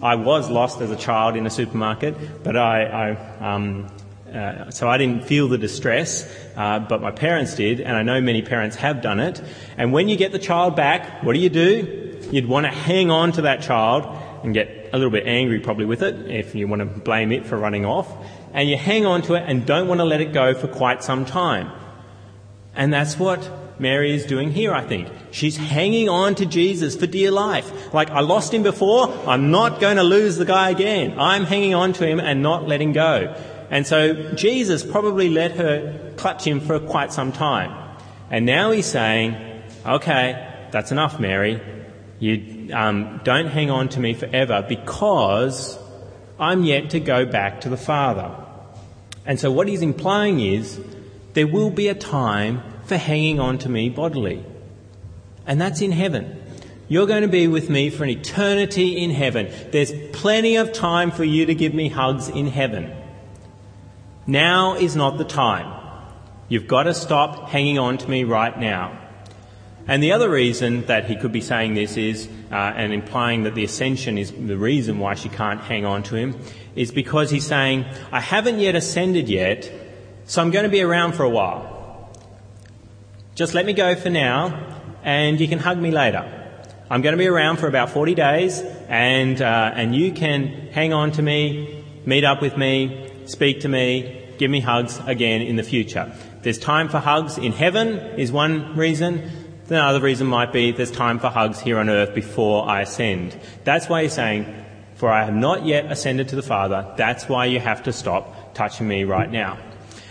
I 0.03 0.17
was 0.17 0.51
lost 0.51 0.81
as 0.83 0.91
a 0.91 0.97
child 0.97 1.37
in 1.37 1.47
a 1.47 1.51
supermarket, 1.51 2.45
but 2.45 2.57
I, 2.57 2.85
I 2.85 3.55
um, 3.55 3.89
uh, 4.33 4.71
so 4.71 4.89
I 4.89 4.99
didn't 4.99 5.25
feel 5.25 5.49
the 5.49 5.59
distress, 5.59 6.31
uh, 6.57 6.81
but 6.81 7.01
my 7.01 7.11
parents 7.11 7.55
did, 7.55 7.81
and 7.81 7.97
I 7.97 8.03
know 8.03 8.21
many 8.21 8.43
parents 8.43 8.77
have 8.77 9.01
done 9.01 9.21
it. 9.21 9.41
And 9.77 9.93
when 9.93 10.09
you 10.09 10.17
get 10.17 10.33
the 10.33 10.39
child 10.39 10.77
back, 10.77 11.23
what 11.23 11.35
do 11.35 11.39
you 11.39 11.49
do? 11.49 12.19
You'd 12.31 12.47
want 12.47 12.67
to 12.67 12.73
hang 12.73 13.11
on 13.11 13.33
to 13.33 13.43
that 13.43 13.63
child 13.63 14.05
and 14.43 14.53
get 14.53 14.91
a 14.93 14.97
little 14.97 15.11
bit 15.11 15.27
angry 15.27 15.61
probably 15.61 15.85
with 15.85 16.03
it 16.03 16.31
if 16.31 16.55
you 16.55 16.69
want 16.69 16.81
to 16.81 16.87
blame 16.87 17.33
it 17.33 17.47
for 17.47 17.57
running 17.57 17.85
off. 17.85 18.13
And 18.53 18.69
you 18.69 18.77
hang 18.77 19.07
on 19.07 19.23
to 19.23 19.35
it 19.35 19.45
and 19.47 19.67
don't 19.67 19.89
want 19.89 20.01
to 20.01 20.05
let 20.05 20.21
it 20.21 20.33
go 20.33 20.55
for 20.55 20.69
quite 20.69 21.05
some 21.05 21.25
time. 21.25 21.71
And 22.75 22.93
that's 22.93 23.19
what 23.19 23.81
Mary 23.81 24.15
is 24.15 24.25
doing 24.25 24.51
here, 24.51 24.73
I 24.73 24.83
think. 24.83 25.09
She's 25.31 25.57
hanging 25.57 26.09
on 26.09 26.35
to 26.37 26.47
Jesus 26.47 26.97
for 26.97 27.07
dear 27.07 27.31
life. 27.31 27.93
Like, 27.93 28.11
I 28.11 28.21
lost 28.21 28.53
him 28.53 28.63
before, 28.63 29.09
I'm 29.27 29.51
not 29.51 29.81
going 29.81 29.97
to 29.97 30.03
lose 30.03 30.37
the 30.37 30.45
guy 30.45 30.71
again. 30.71 31.19
I'm 31.19 31.45
hanging 31.45 31.75
on 31.75 31.93
to 31.95 32.07
him 32.07 32.21
and 32.21 32.43
not 32.43 32.67
letting 32.67 32.93
go. 32.93 33.35
And 33.71 33.87
so 33.87 34.33
Jesus 34.35 34.85
probably 34.85 35.29
let 35.29 35.53
her 35.53 36.13
clutch 36.17 36.45
him 36.45 36.61
for 36.61 36.79
quite 36.79 37.13
some 37.13 37.33
time. 37.33 37.99
And 38.31 38.47
now 38.47 38.71
he's 38.71 38.87
saying, 38.87 39.37
okay, 39.85 40.69
that's 40.71 40.93
enough, 40.93 41.19
Mary. 41.21 41.61
You 42.19 42.73
um, 42.73 43.21
don't 43.25 43.49
hang 43.49 43.71
on 43.71 43.89
to 43.91 44.01
me 44.01 44.15
forever 44.15 44.65
because 44.69 45.79
I'm 46.39 46.65
yet 46.65 46.91
to 46.91 47.01
go 47.01 47.27
back 47.27 47.63
to 47.63 47.69
the 47.69 47.77
Father. 47.77 48.35
And 49.25 49.41
so 49.41 49.51
what 49.51 49.69
he's 49.69 49.83
implying 49.83 50.41
is 50.41 50.81
there 51.35 51.47
will 51.47 51.71
be 51.71 51.89
a 51.89 51.95
time 51.95 52.63
for 52.85 52.97
hanging 52.97 53.41
on 53.41 53.59
to 53.59 53.69
me 53.69 53.89
bodily. 53.91 54.45
And 55.47 55.61
that's 55.61 55.81
in 55.81 55.93
heaven. 55.93 56.43
You're 56.89 57.07
going 57.07 57.23
to 57.23 57.29
be 57.29 57.49
with 57.49 57.69
me 57.69 57.91
for 57.91 58.05
an 58.05 58.11
eternity 58.11 58.97
in 58.97 59.11
heaven. 59.11 59.51
There's 59.73 59.93
plenty 60.13 60.57
of 60.57 60.73
time 60.73 61.11
for 61.11 61.25
you 61.25 61.47
to 61.47 61.55
give 61.55 61.75
me 61.75 61.89
hugs 61.89 62.29
in 62.29 62.47
heaven. 62.47 62.95
Now 64.27 64.75
is 64.75 64.97
not 64.97 65.19
the 65.19 65.25
time. 65.25 65.73
You've 66.49 66.67
got 66.67 66.85
to 66.85 66.95
stop 66.95 67.49
hanging 67.49 67.79
on 67.79 67.99
to 67.99 68.09
me 68.09 68.25
right 68.25 68.59
now. 68.59 68.99
And 69.89 70.03
the 70.03 70.13
other 70.13 70.29
reason 70.29 70.85
that 70.87 71.05
he 71.05 71.15
could 71.15 71.31
be 71.31 71.41
saying 71.41 71.75
this 71.75 71.97
is, 71.97 72.29
uh, 72.51 72.55
and 72.55 72.93
implying 72.93 73.45
that 73.45 73.55
the 73.55 73.63
ascension 73.63 74.19
is 74.19 74.33
the 74.33 74.57
reason 74.57 74.99
why 74.99 75.15
she 75.15 75.29
can't 75.29 75.61
hang 75.61 75.85
on 75.85 76.03
to 76.05 76.17
him, 76.17 76.37
is 76.75 76.91
because 76.91 77.31
he's 77.31 77.47
saying, 77.47 77.85
I 78.11 78.21
haven't 78.21 78.59
yet 78.59 78.75
ascended 78.75 79.29
yet, 79.29 79.71
so 80.25 80.43
I'm 80.43 80.51
going 80.51 80.65
to 80.65 80.71
be 80.71 80.83
around 80.83 81.13
for 81.13 81.23
a 81.23 81.31
while. 81.31 82.11
Just 83.37 83.55
let 83.55 83.65
me 83.65 83.75
go 83.75 83.95
for 83.95 84.11
now, 84.11 84.81
and 85.05 85.41
you 85.41 85.47
can 85.47 85.61
hug 85.61 85.79
me 85.79 85.93
later. 85.93 86.33
I'm 86.91 87.01
going 87.01 87.13
to 87.13 87.19
be 87.19 87.29
around 87.29 87.59
for 87.59 87.69
about 87.69 87.91
40 87.91 88.15
days, 88.15 88.61
and, 88.89 89.41
uh, 89.41 89.73
and 89.75 89.95
you 89.95 90.11
can 90.11 90.69
hang 90.73 90.93
on 90.93 91.13
to 91.13 91.23
me, 91.23 91.85
meet 92.05 92.25
up 92.25 92.43
with 92.43 92.57
me, 92.57 93.06
speak 93.27 93.61
to 93.61 93.69
me, 93.69 94.35
give 94.39 94.51
me 94.51 94.61
hugs 94.61 94.99
again 95.07 95.43
in 95.43 95.57
the 95.57 95.63
future. 95.63 96.13
There's 96.43 96.59
time 96.59 96.89
for 96.89 96.99
hugs 96.99 97.39
in 97.39 97.53
heaven 97.53 97.99
is 98.19 98.33
one 98.33 98.77
reason. 98.77 99.31
The 99.67 99.83
other 99.83 100.01
reason 100.01 100.27
might 100.27 100.53
be 100.53 100.73
there's 100.73 100.91
time 100.91 101.19
for 101.19 101.29
hugs 101.29 101.61
here 101.61 101.79
on 101.79 101.91
earth 101.91 102.15
before 102.15 102.69
I 102.69 102.83
ascend. 102.83 103.39
That's 103.65 103.89
why 103.89 104.05
he's 104.05 104.13
saying, 104.13 104.47
for 104.95 105.11
I 105.11 105.25
have 105.25 105.35
not 105.35 105.67
yet 105.67 105.91
ascended 105.91 106.29
to 106.29 106.37
the 106.37 106.43
Father. 106.43 106.95
That's 106.97 107.29
why 107.29 107.47
you 107.47 107.61
have 107.61 107.83
to 107.83 107.93
stop 107.93 108.55
touching 108.55 108.87
me 108.87 109.05
right 109.05 109.31
now. 109.31 109.59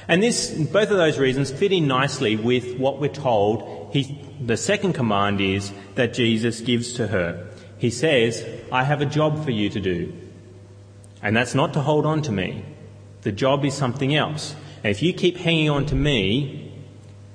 And 0.07 0.21
this, 0.21 0.51
both 0.51 0.91
of 0.91 0.97
those 0.97 1.17
reasons 1.17 1.51
fit 1.51 1.71
in 1.71 1.87
nicely 1.87 2.35
with 2.35 2.77
what 2.77 2.99
we're 2.99 3.07
told. 3.07 3.93
He, 3.93 4.21
the 4.39 4.57
second 4.57 4.93
command 4.93 5.41
is 5.41 5.71
that 5.95 6.13
Jesus 6.13 6.61
gives 6.61 6.93
to 6.93 7.07
her. 7.07 7.49
He 7.77 7.89
says, 7.89 8.45
I 8.71 8.83
have 8.83 9.01
a 9.01 9.05
job 9.05 9.43
for 9.43 9.51
you 9.51 9.69
to 9.69 9.79
do. 9.79 10.13
And 11.23 11.35
that's 11.35 11.55
not 11.55 11.73
to 11.73 11.81
hold 11.81 12.05
on 12.05 12.21
to 12.23 12.31
me. 12.31 12.63
The 13.25 13.31
job 13.31 13.65
is 13.65 13.73
something 13.73 14.13
else. 14.13 14.55
And 14.83 14.91
if 14.91 15.01
you 15.01 15.11
keep 15.11 15.37
hanging 15.37 15.71
on 15.71 15.87
to 15.87 15.95
me, 15.95 16.71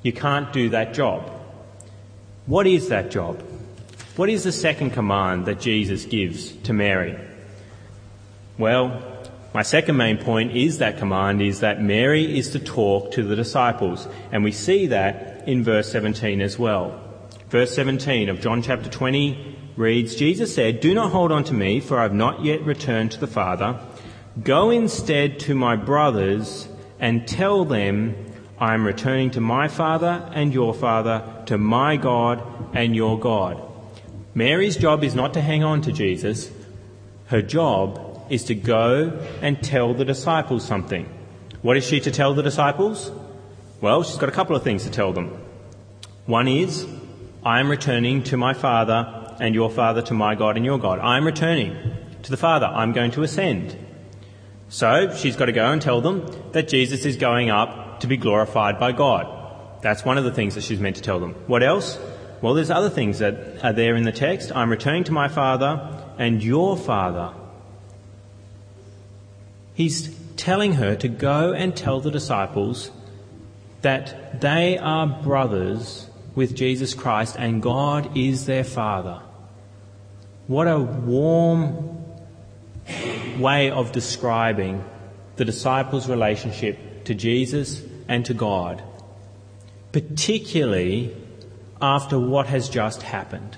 you 0.02 0.12
can't 0.12 0.52
do 0.52 0.68
that 0.68 0.94
job. 0.94 1.28
What 2.46 2.68
is 2.68 2.90
that 2.90 3.10
job? 3.10 3.42
What 4.14 4.30
is 4.30 4.44
the 4.44 4.52
second 4.52 4.90
command 4.92 5.46
that 5.46 5.58
Jesus 5.60 6.04
gives 6.04 6.52
to 6.62 6.72
Mary? 6.72 7.18
Well, 8.56 9.02
my 9.52 9.62
second 9.62 9.96
main 9.96 10.18
point 10.18 10.56
is 10.56 10.78
that 10.78 10.98
command 10.98 11.42
is 11.42 11.58
that 11.58 11.82
Mary 11.82 12.38
is 12.38 12.50
to 12.50 12.60
talk 12.60 13.10
to 13.14 13.24
the 13.24 13.34
disciples, 13.34 14.06
and 14.30 14.44
we 14.44 14.52
see 14.52 14.86
that 14.86 15.48
in 15.48 15.64
verse 15.64 15.90
17 15.90 16.40
as 16.40 16.56
well. 16.56 17.00
Verse 17.48 17.74
17 17.74 18.28
of 18.28 18.40
John 18.40 18.62
chapter 18.62 18.88
20 18.88 19.58
reads, 19.76 20.14
Jesus 20.14 20.54
said, 20.54 20.78
Do 20.78 20.94
not 20.94 21.10
hold 21.10 21.32
on 21.32 21.42
to 21.44 21.54
me, 21.54 21.80
for 21.80 21.98
I 21.98 22.04
have 22.04 22.14
not 22.14 22.44
yet 22.44 22.64
returned 22.64 23.10
to 23.10 23.18
the 23.18 23.26
Father. 23.26 23.80
Go 24.42 24.70
instead 24.70 25.40
to 25.40 25.54
my 25.54 25.76
brothers 25.76 26.68
and 27.00 27.26
tell 27.26 27.64
them, 27.64 28.14
I 28.58 28.74
am 28.74 28.86
returning 28.86 29.30
to 29.32 29.40
my 29.40 29.68
Father 29.68 30.30
and 30.34 30.54
your 30.54 30.72
Father, 30.72 31.24
to 31.46 31.58
my 31.58 31.96
God 31.96 32.42
and 32.72 32.94
your 32.94 33.18
God. 33.18 33.60
Mary's 34.34 34.76
job 34.76 35.02
is 35.02 35.14
not 35.14 35.34
to 35.34 35.40
hang 35.40 35.64
on 35.64 35.82
to 35.82 35.92
Jesus. 35.92 36.50
Her 37.26 37.42
job 37.42 38.26
is 38.30 38.44
to 38.44 38.54
go 38.54 39.18
and 39.42 39.60
tell 39.62 39.94
the 39.94 40.04
disciples 40.04 40.64
something. 40.64 41.08
What 41.62 41.76
is 41.76 41.84
she 41.84 42.00
to 42.00 42.10
tell 42.10 42.32
the 42.32 42.42
disciples? 42.42 43.10
Well, 43.80 44.04
she's 44.04 44.18
got 44.18 44.28
a 44.28 44.32
couple 44.32 44.54
of 44.54 44.62
things 44.62 44.84
to 44.84 44.90
tell 44.90 45.12
them. 45.12 45.36
One 46.26 46.46
is, 46.46 46.86
I 47.44 47.58
am 47.58 47.68
returning 47.68 48.22
to 48.24 48.36
my 48.36 48.54
Father 48.54 49.36
and 49.40 49.54
your 49.54 49.70
Father 49.70 50.02
to 50.02 50.14
my 50.14 50.36
God 50.36 50.56
and 50.56 50.64
your 50.64 50.78
God. 50.78 51.00
I 51.00 51.16
am 51.16 51.26
returning 51.26 51.76
to 52.22 52.30
the 52.30 52.36
Father. 52.36 52.66
I'm 52.66 52.92
going 52.92 53.10
to 53.12 53.22
ascend. 53.22 53.76
So 54.70 55.14
she's 55.14 55.36
got 55.36 55.46
to 55.46 55.52
go 55.52 55.70
and 55.70 55.82
tell 55.82 56.00
them 56.00 56.26
that 56.52 56.68
Jesus 56.68 57.04
is 57.04 57.16
going 57.16 57.50
up 57.50 58.00
to 58.00 58.06
be 58.06 58.16
glorified 58.16 58.80
by 58.80 58.92
God. 58.92 59.36
That's 59.82 60.04
one 60.04 60.16
of 60.16 60.24
the 60.24 60.32
things 60.32 60.54
that 60.54 60.64
she's 60.64 60.80
meant 60.80 60.96
to 60.96 61.02
tell 61.02 61.20
them. 61.20 61.34
What 61.46 61.62
else? 61.62 61.98
Well, 62.40 62.54
there's 62.54 62.70
other 62.70 62.88
things 62.88 63.18
that 63.18 63.62
are 63.62 63.74
there 63.74 63.94
in 63.96 64.04
the 64.04 64.12
text. 64.12 64.50
I'm 64.54 64.70
returning 64.70 65.04
to 65.04 65.12
my 65.12 65.28
Father 65.28 66.02
and 66.18 66.42
your 66.42 66.76
Father 66.76 67.34
He's 69.80 70.14
telling 70.36 70.74
her 70.74 70.94
to 70.96 71.08
go 71.08 71.54
and 71.54 71.74
tell 71.74 72.00
the 72.00 72.10
disciples 72.10 72.90
that 73.80 74.42
they 74.42 74.76
are 74.76 75.06
brothers 75.06 76.06
with 76.34 76.54
Jesus 76.54 76.92
Christ 76.92 77.36
and 77.38 77.62
God 77.62 78.14
is 78.14 78.44
their 78.44 78.62
Father. 78.62 79.22
What 80.48 80.68
a 80.68 80.78
warm 80.78 81.99
way 83.38 83.70
of 83.70 83.92
describing 83.92 84.84
the 85.36 85.44
disciples' 85.44 86.08
relationship 86.08 87.04
to 87.04 87.14
Jesus 87.14 87.82
and 88.08 88.24
to 88.26 88.34
God, 88.34 88.82
particularly 89.92 91.14
after 91.80 92.18
what 92.18 92.46
has 92.46 92.68
just 92.68 93.02
happened. 93.02 93.56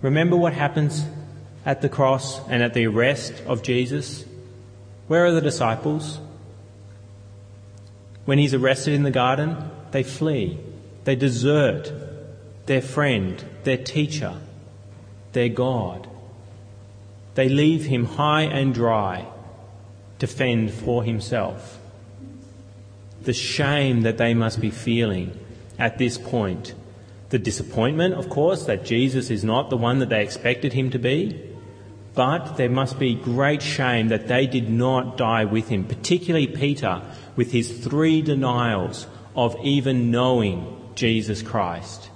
Remember 0.00 0.36
what 0.36 0.52
happens 0.52 1.04
at 1.64 1.80
the 1.80 1.88
cross 1.88 2.40
and 2.48 2.62
at 2.62 2.74
the 2.74 2.86
arrest 2.86 3.34
of 3.46 3.62
Jesus? 3.62 4.24
Where 5.06 5.26
are 5.26 5.32
the 5.32 5.40
disciples? 5.40 6.18
When 8.24 8.38
he's 8.38 8.54
arrested 8.54 8.94
in 8.94 9.02
the 9.02 9.10
garden, 9.10 9.70
they 9.90 10.02
flee. 10.02 10.58
They 11.04 11.16
desert 11.16 11.92
their 12.66 12.82
friend, 12.82 13.44
their 13.64 13.76
teacher, 13.76 14.40
their 15.32 15.48
God. 15.48 16.08
They 17.34 17.48
leave 17.48 17.86
him 17.86 18.04
high 18.04 18.42
and 18.42 18.74
dry 18.74 19.26
to 20.18 20.26
fend 20.26 20.72
for 20.72 21.02
himself. 21.02 21.78
The 23.22 23.32
shame 23.32 24.02
that 24.02 24.18
they 24.18 24.34
must 24.34 24.60
be 24.60 24.70
feeling 24.70 25.38
at 25.78 25.98
this 25.98 26.18
point. 26.18 26.74
The 27.30 27.38
disappointment, 27.38 28.14
of 28.14 28.28
course, 28.28 28.66
that 28.66 28.84
Jesus 28.84 29.30
is 29.30 29.42
not 29.42 29.70
the 29.70 29.76
one 29.76 30.00
that 30.00 30.10
they 30.10 30.22
expected 30.22 30.74
him 30.74 30.90
to 30.90 30.98
be. 30.98 31.40
But 32.14 32.56
there 32.56 32.68
must 32.68 32.98
be 32.98 33.14
great 33.14 33.62
shame 33.62 34.08
that 34.08 34.28
they 34.28 34.46
did 34.46 34.68
not 34.68 35.16
die 35.16 35.46
with 35.46 35.68
him, 35.68 35.84
particularly 35.84 36.46
Peter 36.46 37.00
with 37.36 37.52
his 37.52 37.78
three 37.78 38.20
denials 38.20 39.06
of 39.34 39.56
even 39.62 40.10
knowing 40.10 40.90
Jesus 40.94 41.40
Christ. 41.40 42.10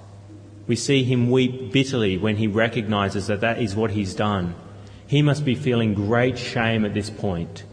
We 0.67 0.75
see 0.75 1.03
him 1.03 1.31
weep 1.31 1.71
bitterly 1.71 2.17
when 2.17 2.35
he 2.35 2.47
recognizes 2.47 3.27
that 3.27 3.41
that 3.41 3.59
is 3.59 3.75
what 3.75 3.91
he's 3.91 4.13
done. 4.13 4.53
He 5.07 5.21
must 5.21 5.45
be 5.45 5.55
feeling 5.55 5.93
great 5.93 6.37
shame 6.37 6.85
at 6.85 6.93
this 6.93 7.09
point. 7.09 7.63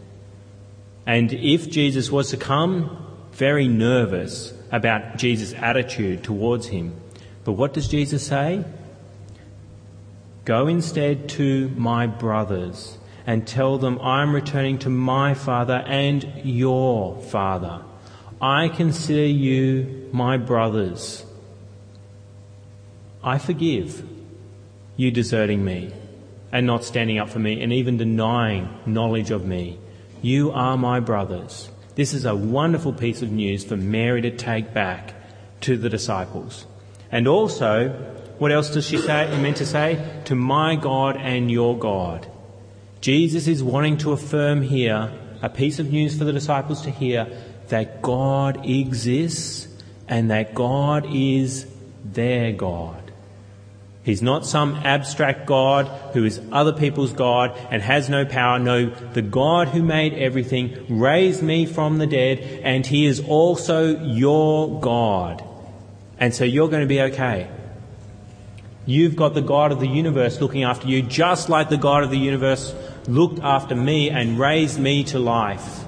And 1.05 1.31
if 1.33 1.69
Jesus 1.69 2.09
was 2.09 2.29
to 2.31 2.37
come, 2.37 3.05
very 3.33 3.67
nervous 3.67 4.53
about 4.71 5.17
Jesus' 5.17 5.53
attitude 5.53 6.23
towards 6.23 6.67
him. 6.67 6.95
But 7.43 7.53
what 7.53 7.73
does 7.73 7.87
Jesus 7.87 8.25
say? 8.25 8.63
Go 10.45 10.67
instead 10.67 11.27
to 11.29 11.69
my 11.69 12.07
brothers 12.07 12.97
and 13.27 13.47
tell 13.47 13.77
them 13.77 13.99
I'm 13.99 14.33
returning 14.33 14.79
to 14.79 14.89
my 14.89 15.33
Father 15.33 15.83
and 15.85 16.23
your 16.43 17.19
Father. 17.19 17.81
I 18.41 18.69
consider 18.69 19.25
you 19.25 20.09
my 20.11 20.37
brothers. 20.37 21.25
I 23.23 23.39
forgive 23.39 24.07
you 24.95 25.11
deserting 25.11 25.65
me 25.65 25.91
and 26.51 26.65
not 26.65 26.83
standing 26.83 27.17
up 27.19 27.29
for 27.29 27.39
me 27.39 27.61
and 27.61 27.73
even 27.73 27.97
denying 27.97 28.69
knowledge 28.85 29.31
of 29.31 29.45
me. 29.45 29.79
You 30.21 30.51
are 30.51 30.77
my 30.77 30.99
brothers. 30.99 31.69
This 31.95 32.13
is 32.13 32.25
a 32.25 32.35
wonderful 32.35 32.93
piece 32.93 33.21
of 33.21 33.31
news 33.31 33.63
for 33.63 33.77
Mary 33.77 34.21
to 34.21 34.31
take 34.31 34.73
back 34.73 35.13
to 35.61 35.77
the 35.77 35.89
disciples. 35.89 36.65
And 37.11 37.27
also, 37.27 37.89
what 38.37 38.51
else 38.51 38.69
does 38.69 38.85
she 38.85 38.97
say, 38.97 39.29
meant 39.41 39.57
to 39.57 39.65
say? 39.65 40.21
To 40.25 40.35
my 40.35 40.75
God 40.75 41.15
and 41.17 41.49
your 41.49 41.77
God. 41.77 42.27
Jesus 43.01 43.47
is 43.47 43.63
wanting 43.63 43.97
to 43.99 44.11
affirm 44.11 44.61
here 44.61 45.11
a 45.41 45.49
piece 45.49 45.79
of 45.79 45.91
news 45.91 46.17
for 46.17 46.23
the 46.23 46.33
disciples 46.33 46.81
to 46.81 46.89
hear 46.89 47.27
that 47.67 48.01
God 48.01 48.65
exists 48.65 49.67
and 50.07 50.31
that 50.31 50.53
God 50.53 51.07
is 51.09 51.65
their 52.03 52.51
God. 52.51 53.04
He's 54.05 54.21
not 54.21 54.45
some 54.45 54.75
abstract 54.75 55.47
God 55.47 55.87
who 56.13 56.25
is 56.25 56.39
other 56.51 56.73
people's 56.73 57.11
God 57.11 57.57
and 57.71 57.81
has 57.81 58.07
no 58.07 58.23
power. 58.23 58.59
No, 58.59 58.85
the 58.85 59.23
God 59.23 59.69
who 59.69 59.81
made 59.81 60.13
everything 60.13 60.85
raised 60.89 61.41
me 61.41 61.65
from 61.65 61.97
the 61.97 62.05
dead 62.05 62.61
and 62.63 62.85
he 62.85 63.07
is 63.07 63.19
also 63.19 63.99
your 64.03 64.79
God. 64.79 65.43
And 66.19 66.35
so 66.35 66.43
you're 66.43 66.69
going 66.69 66.83
to 66.83 66.87
be 66.87 67.01
okay. 67.01 67.49
You've 68.85 69.15
got 69.15 69.33
the 69.33 69.41
God 69.41 69.71
of 69.71 69.79
the 69.79 69.87
universe 69.87 70.39
looking 70.39 70.61
after 70.61 70.87
you 70.87 71.01
just 71.01 71.49
like 71.49 71.69
the 71.69 71.77
God 71.77 72.03
of 72.03 72.11
the 72.11 72.19
universe 72.19 72.75
looked 73.07 73.39
after 73.39 73.75
me 73.75 74.11
and 74.11 74.37
raised 74.37 74.79
me 74.79 75.03
to 75.05 75.17
life. 75.17 75.83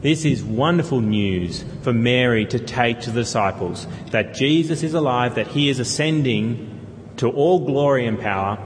This 0.00 0.24
is 0.24 0.42
wonderful 0.42 1.00
news 1.00 1.64
for 1.82 1.92
Mary 1.92 2.46
to 2.46 2.58
take 2.58 3.02
to 3.02 3.12
the 3.12 3.20
disciples 3.20 3.86
that 4.10 4.34
Jesus 4.34 4.82
is 4.82 4.94
alive, 4.94 5.36
that 5.36 5.46
he 5.46 5.68
is 5.68 5.78
ascending 5.78 6.71
to 7.18 7.28
all 7.30 7.64
glory 7.64 8.06
and 8.06 8.18
power, 8.18 8.58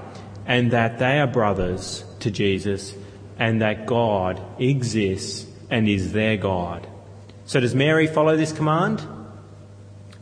and 0.46 0.70
that 0.70 0.98
they 0.98 1.18
are 1.18 1.26
brothers 1.26 2.04
to 2.20 2.30
Jesus, 2.30 2.94
and 3.38 3.60
that 3.62 3.86
God 3.86 4.40
exists 4.58 5.46
and 5.70 5.88
is 5.88 6.12
their 6.12 6.36
God. 6.36 6.86
So 7.44 7.60
does 7.60 7.74
Mary 7.74 8.06
follow 8.06 8.36
this 8.36 8.52
command? 8.52 9.06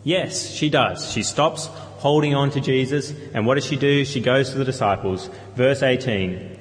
Yes, 0.02 0.50
she 0.50 0.68
does. 0.68 1.10
She 1.10 1.22
stops 1.22 1.66
holding 1.98 2.34
on 2.34 2.50
to 2.50 2.60
Jesus, 2.60 3.14
and 3.32 3.46
what 3.46 3.54
does 3.54 3.64
she 3.64 3.76
do? 3.76 4.04
She 4.04 4.20
goes 4.20 4.50
to 4.50 4.58
the 4.58 4.64
disciples. 4.64 5.30
Verse 5.54 5.82
18 5.82 6.58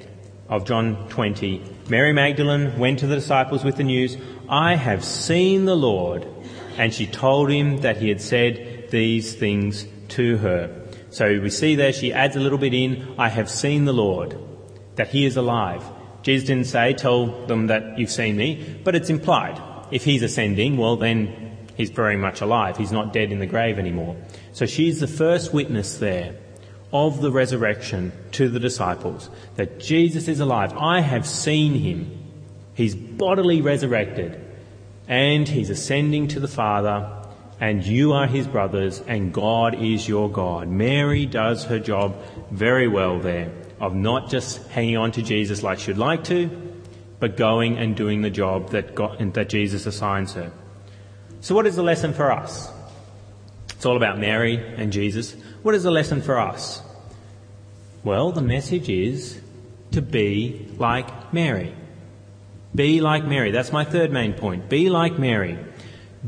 of 0.48 0.64
John 0.64 1.08
20. 1.08 1.62
Mary 1.88 2.12
Magdalene 2.12 2.78
went 2.78 3.00
to 3.00 3.06
the 3.06 3.16
disciples 3.16 3.64
with 3.64 3.76
the 3.76 3.84
news, 3.84 4.16
I 4.48 4.76
have 4.76 5.04
seen 5.04 5.64
the 5.64 5.76
Lord. 5.76 6.26
And 6.76 6.92
she 6.92 7.06
told 7.06 7.50
him 7.50 7.82
that 7.82 7.98
he 7.98 8.08
had 8.08 8.20
said 8.20 8.88
these 8.90 9.34
things 9.34 9.86
to 10.08 10.38
her. 10.38 10.83
So 11.14 11.38
we 11.40 11.50
see 11.50 11.76
there 11.76 11.92
she 11.92 12.12
adds 12.12 12.34
a 12.34 12.40
little 12.40 12.58
bit 12.58 12.74
in, 12.74 13.14
I 13.18 13.28
have 13.28 13.48
seen 13.48 13.84
the 13.84 13.92
Lord, 13.92 14.36
that 14.96 15.10
he 15.10 15.24
is 15.26 15.36
alive. 15.36 15.88
Jesus 16.22 16.48
didn't 16.48 16.66
say, 16.66 16.92
tell 16.92 17.46
them 17.46 17.68
that 17.68 18.00
you've 18.00 18.10
seen 18.10 18.36
me, 18.36 18.80
but 18.82 18.96
it's 18.96 19.10
implied. 19.10 19.62
If 19.92 20.02
he's 20.02 20.24
ascending, 20.24 20.76
well 20.76 20.96
then 20.96 21.68
he's 21.76 21.90
very 21.90 22.16
much 22.16 22.40
alive. 22.40 22.76
He's 22.76 22.90
not 22.90 23.12
dead 23.12 23.30
in 23.30 23.38
the 23.38 23.46
grave 23.46 23.78
anymore. 23.78 24.16
So 24.52 24.66
she's 24.66 24.98
the 24.98 25.06
first 25.06 25.54
witness 25.54 25.98
there 25.98 26.34
of 26.92 27.20
the 27.20 27.30
resurrection 27.30 28.10
to 28.32 28.48
the 28.48 28.58
disciples, 28.58 29.30
that 29.54 29.78
Jesus 29.78 30.26
is 30.26 30.40
alive. 30.40 30.72
I 30.76 31.00
have 31.00 31.28
seen 31.28 31.74
him. 31.74 32.10
He's 32.74 32.96
bodily 32.96 33.60
resurrected 33.60 34.44
and 35.06 35.46
he's 35.46 35.70
ascending 35.70 36.26
to 36.28 36.40
the 36.40 36.48
Father 36.48 37.23
and 37.60 37.84
you 37.84 38.12
are 38.12 38.26
his 38.26 38.46
brothers, 38.46 39.00
and 39.06 39.32
God 39.32 39.80
is 39.80 40.08
your 40.08 40.30
God. 40.30 40.68
Mary 40.68 41.26
does 41.26 41.64
her 41.64 41.78
job 41.78 42.16
very 42.50 42.88
well 42.88 43.18
there 43.20 43.52
of 43.80 43.94
not 43.94 44.30
just 44.30 44.66
hanging 44.68 44.96
on 44.96 45.12
to 45.12 45.22
Jesus 45.22 45.62
like 45.62 45.78
she'd 45.78 45.96
like 45.96 46.24
to, 46.24 46.48
but 47.20 47.36
going 47.36 47.78
and 47.78 47.96
doing 47.96 48.22
the 48.22 48.30
job 48.30 48.70
that, 48.70 48.94
God, 48.94 49.34
that 49.34 49.48
Jesus 49.48 49.86
assigns 49.86 50.32
her. 50.34 50.52
So, 51.40 51.54
what 51.54 51.66
is 51.66 51.76
the 51.76 51.82
lesson 51.82 52.12
for 52.12 52.32
us? 52.32 52.70
It's 53.70 53.86
all 53.86 53.96
about 53.96 54.18
Mary 54.18 54.56
and 54.76 54.92
Jesus. 54.92 55.34
What 55.62 55.74
is 55.74 55.82
the 55.82 55.90
lesson 55.90 56.22
for 56.22 56.38
us? 56.38 56.82
Well, 58.02 58.32
the 58.32 58.42
message 58.42 58.88
is 58.88 59.40
to 59.92 60.02
be 60.02 60.68
like 60.78 61.32
Mary. 61.32 61.74
Be 62.74 63.00
like 63.00 63.24
Mary. 63.24 63.50
That's 63.50 63.72
my 63.72 63.84
third 63.84 64.10
main 64.10 64.32
point. 64.32 64.68
Be 64.68 64.90
like 64.90 65.18
Mary. 65.18 65.58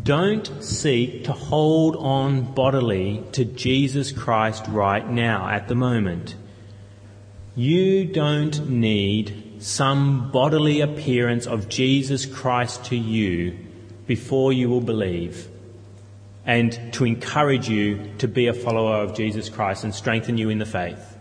Don't 0.03 0.63
seek 0.63 1.25
to 1.25 1.33
hold 1.33 1.97
on 1.97 2.53
bodily 2.53 3.25
to 3.33 3.45
Jesus 3.45 4.13
Christ 4.13 4.65
right 4.69 5.09
now, 5.09 5.49
at 5.49 5.69
the 5.69 5.75
moment. 5.75 6.37
You 7.55 8.05
don't 8.05 8.69
need 8.69 9.63
some 9.63 10.31
bodily 10.31 10.83
appearance 10.83 11.47
of 11.47 11.71
Jesus 11.71 12.27
Christ 12.27 12.85
to 12.87 12.97
you 12.97 13.57
before 14.07 14.53
you 14.53 14.69
will 14.69 14.83
believe 14.83 15.49
and 16.45 16.79
to 16.93 17.05
encourage 17.05 17.69
you 17.69 18.13
to 18.19 18.29
be 18.29 18.47
a 18.47 18.55
follower 18.55 18.97
of 18.97 19.15
Jesus 19.15 19.49
Christ 19.49 19.83
and 19.83 19.95
strengthen 19.95 20.37
you 20.37 20.51
in 20.51 20.59
the 20.59 20.67
faith. 20.67 21.16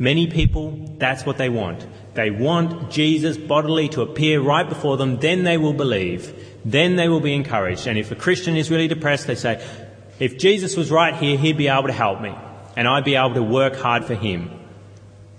Many 0.00 0.28
people, 0.28 0.96
that's 0.96 1.26
what 1.26 1.36
they 1.36 1.50
want. 1.50 1.86
They 2.14 2.30
want 2.30 2.90
Jesus 2.90 3.36
bodily 3.36 3.90
to 3.90 4.00
appear 4.00 4.40
right 4.40 4.66
before 4.66 4.96
them, 4.96 5.18
then 5.18 5.44
they 5.44 5.58
will 5.58 5.74
believe. 5.74 6.34
Then 6.64 6.96
they 6.96 7.10
will 7.10 7.20
be 7.20 7.34
encouraged. 7.34 7.86
And 7.86 7.98
if 7.98 8.10
a 8.10 8.14
Christian 8.14 8.56
is 8.56 8.70
really 8.70 8.88
depressed, 8.88 9.26
they 9.26 9.34
say, 9.34 9.62
if 10.18 10.38
Jesus 10.38 10.74
was 10.74 10.90
right 10.90 11.14
here, 11.14 11.36
he'd 11.36 11.58
be 11.58 11.68
able 11.68 11.88
to 11.88 11.92
help 11.92 12.22
me. 12.22 12.34
And 12.78 12.88
I'd 12.88 13.04
be 13.04 13.16
able 13.16 13.34
to 13.34 13.42
work 13.42 13.76
hard 13.76 14.06
for 14.06 14.14
him. 14.14 14.50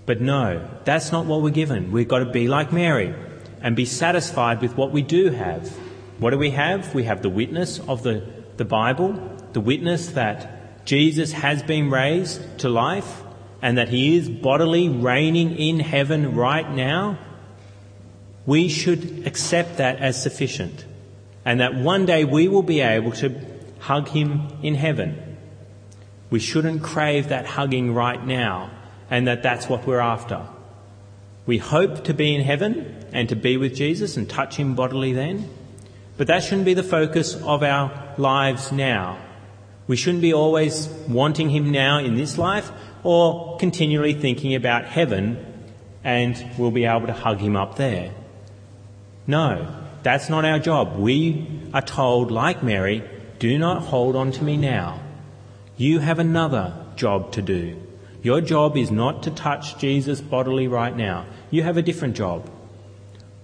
But 0.05 0.21
no, 0.21 0.69
that's 0.83 1.11
not 1.11 1.25
what 1.25 1.41
we're 1.41 1.49
given. 1.49 1.91
We've 1.91 2.07
got 2.07 2.19
to 2.19 2.25
be 2.25 2.47
like 2.47 2.71
Mary 2.71 3.15
and 3.63 3.75
be 3.75 3.85
satisfied 3.85 4.61
with 4.61 4.77
what 4.77 4.91
we 4.91 5.01
do 5.01 5.31
have. 5.31 5.75
What 6.19 6.29
do 6.29 6.37
we 6.37 6.51
have? 6.51 6.93
We 6.93 7.05
have 7.05 7.23
the 7.23 7.29
witness 7.29 7.79
of 7.79 8.03
the, 8.03 8.31
the 8.57 8.65
Bible, 8.65 9.13
the 9.53 9.59
witness 9.59 10.09
that 10.09 10.85
Jesus 10.85 11.31
has 11.31 11.63
been 11.63 11.89
raised 11.89 12.59
to 12.59 12.69
life 12.69 13.23
and 13.61 13.77
that 13.77 13.89
he 13.89 14.17
is 14.17 14.29
bodily 14.29 14.89
reigning 14.89 15.55
in 15.55 15.79
heaven 15.79 16.35
right 16.35 16.69
now. 16.69 17.17
We 18.45 18.69
should 18.69 19.23
accept 19.27 19.77
that 19.77 19.99
as 19.99 20.21
sufficient 20.21 20.85
and 21.45 21.59
that 21.59 21.75
one 21.75 22.05
day 22.05 22.25
we 22.25 22.47
will 22.47 22.63
be 22.63 22.81
able 22.81 23.11
to 23.13 23.39
hug 23.79 24.09
him 24.09 24.47
in 24.63 24.75
heaven. 24.75 25.37
We 26.29 26.39
shouldn't 26.39 26.81
crave 26.81 27.29
that 27.29 27.45
hugging 27.45 27.93
right 27.93 28.23
now 28.25 28.71
and 29.09 29.27
that 29.27 29.43
that's 29.43 29.67
what 29.67 29.85
we're 29.85 29.99
after. 29.99 30.47
We 31.45 31.57
hope 31.57 32.05
to 32.05 32.13
be 32.13 32.33
in 32.35 32.41
heaven 32.41 33.05
and 33.11 33.27
to 33.29 33.35
be 33.35 33.57
with 33.57 33.75
Jesus 33.75 34.17
and 34.17 34.29
touch 34.29 34.55
him 34.55 34.75
bodily 34.75 35.11
then, 35.13 35.49
but 36.17 36.27
that 36.27 36.43
shouldn't 36.43 36.65
be 36.65 36.73
the 36.73 36.83
focus 36.83 37.35
of 37.35 37.63
our 37.63 38.13
lives 38.17 38.71
now. 38.71 39.19
We 39.87 39.97
shouldn't 39.97 40.21
be 40.21 40.33
always 40.33 40.87
wanting 41.09 41.49
him 41.49 41.71
now 41.71 41.97
in 41.97 42.15
this 42.15 42.37
life 42.37 42.71
or 43.03 43.57
continually 43.57 44.13
thinking 44.13 44.55
about 44.55 44.85
heaven 44.85 45.45
and 46.03 46.43
we'll 46.57 46.71
be 46.71 46.85
able 46.85 47.07
to 47.07 47.13
hug 47.13 47.39
him 47.39 47.55
up 47.55 47.75
there. 47.75 48.11
No, 49.27 49.67
that's 50.03 50.29
not 50.29 50.45
our 50.45 50.59
job. 50.59 50.97
We 50.97 51.47
are 51.73 51.81
told, 51.81 52.31
like 52.31 52.63
Mary, 52.63 53.03
do 53.39 53.57
not 53.57 53.83
hold 53.83 54.15
on 54.15 54.31
to 54.33 54.43
me 54.43 54.57
now. 54.57 54.99
You 55.77 55.99
have 55.99 56.19
another 56.19 56.73
job 56.95 57.31
to 57.33 57.41
do. 57.41 57.81
Your 58.23 58.41
job 58.41 58.77
is 58.77 58.91
not 58.91 59.23
to 59.23 59.31
touch 59.31 59.77
Jesus 59.79 60.21
bodily 60.21 60.67
right 60.67 60.95
now. 60.95 61.25
You 61.49 61.63
have 61.63 61.77
a 61.77 61.81
different 61.81 62.15
job. 62.15 62.49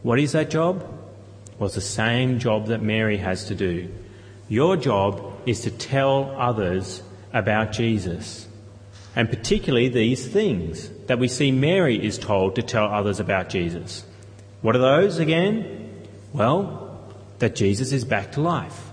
What 0.03 0.19
is 0.19 0.33
that 0.33 0.49
job? 0.49 0.81
Well, 1.57 1.65
it's 1.65 1.75
the 1.75 1.81
same 1.81 2.39
job 2.39 2.67
that 2.67 2.81
Mary 2.81 3.17
has 3.17 3.45
to 3.45 3.55
do. 3.55 3.89
Your 4.47 4.77
job 4.77 5.41
is 5.45 5.61
to 5.61 5.71
tell 5.71 6.35
others 6.37 7.01
about 7.33 7.71
Jesus. 7.71 8.46
And 9.17 9.31
particularly 9.31 9.89
these 9.89 10.27
things 10.27 10.91
that 11.07 11.17
we 11.17 11.27
see 11.27 11.51
Mary 11.51 12.05
is 12.05 12.19
told 12.19 12.53
to 12.53 12.61
tell 12.61 12.85
others 12.85 13.19
about 13.19 13.49
Jesus. 13.49 14.05
What 14.61 14.75
are 14.75 14.79
those 14.79 15.17
again? 15.17 16.05
Well, 16.33 17.01
that 17.39 17.55
Jesus 17.55 17.91
is 17.91 18.05
back 18.05 18.33
to 18.33 18.41
life. 18.41 18.91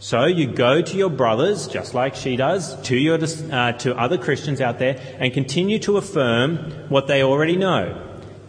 So 0.00 0.24
you 0.24 0.48
go 0.48 0.82
to 0.82 0.96
your 0.96 1.08
brothers, 1.08 1.68
just 1.68 1.94
like 1.94 2.16
she 2.16 2.34
does, 2.34 2.82
to 2.82 2.96
your 2.96 3.16
uh, 3.22 3.72
to 3.74 3.96
other 3.96 4.18
Christians 4.18 4.60
out 4.60 4.80
there, 4.80 5.00
and 5.20 5.32
continue 5.32 5.78
to 5.80 5.98
affirm 5.98 6.56
what 6.88 7.06
they 7.06 7.22
already 7.22 7.54
know. 7.54 7.96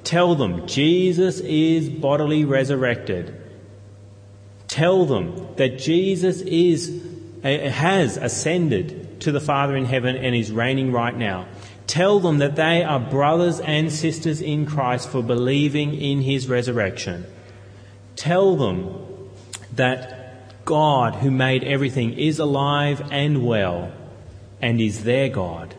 Tell 0.03 0.33
them 0.33 0.65
Jesus 0.65 1.39
is 1.41 1.87
bodily 1.87 2.45
resurrected. 2.45 3.39
Tell 4.67 5.05
them 5.05 5.53
that 5.57 5.77
Jesus 5.77 6.41
is 6.41 6.89
uh, 7.43 7.69
has 7.69 8.17
ascended 8.17 9.00
to 9.21 9.31
the 9.31 9.39
Father 9.39 9.75
in 9.75 9.85
heaven 9.85 10.15
and 10.15 10.35
is 10.35 10.51
reigning 10.51 10.91
right 10.91 11.15
now. 11.15 11.47
Tell 11.87 12.19
them 12.19 12.37
that 12.37 12.55
they 12.55 12.83
are 12.83 12.99
brothers 12.99 13.59
and 13.59 13.91
sisters 13.91 14.41
in 14.41 14.65
Christ 14.65 15.09
for 15.09 15.21
believing 15.21 15.93
in 15.93 16.21
his 16.21 16.47
resurrection. 16.47 17.25
Tell 18.15 18.55
them 18.55 19.29
that 19.73 20.65
God, 20.65 21.15
who 21.15 21.31
made 21.31 21.63
everything, 21.63 22.13
is 22.13 22.39
alive 22.39 23.01
and 23.11 23.45
well 23.45 23.91
and 24.61 24.79
is 24.79 25.03
their 25.03 25.29
God. 25.29 25.75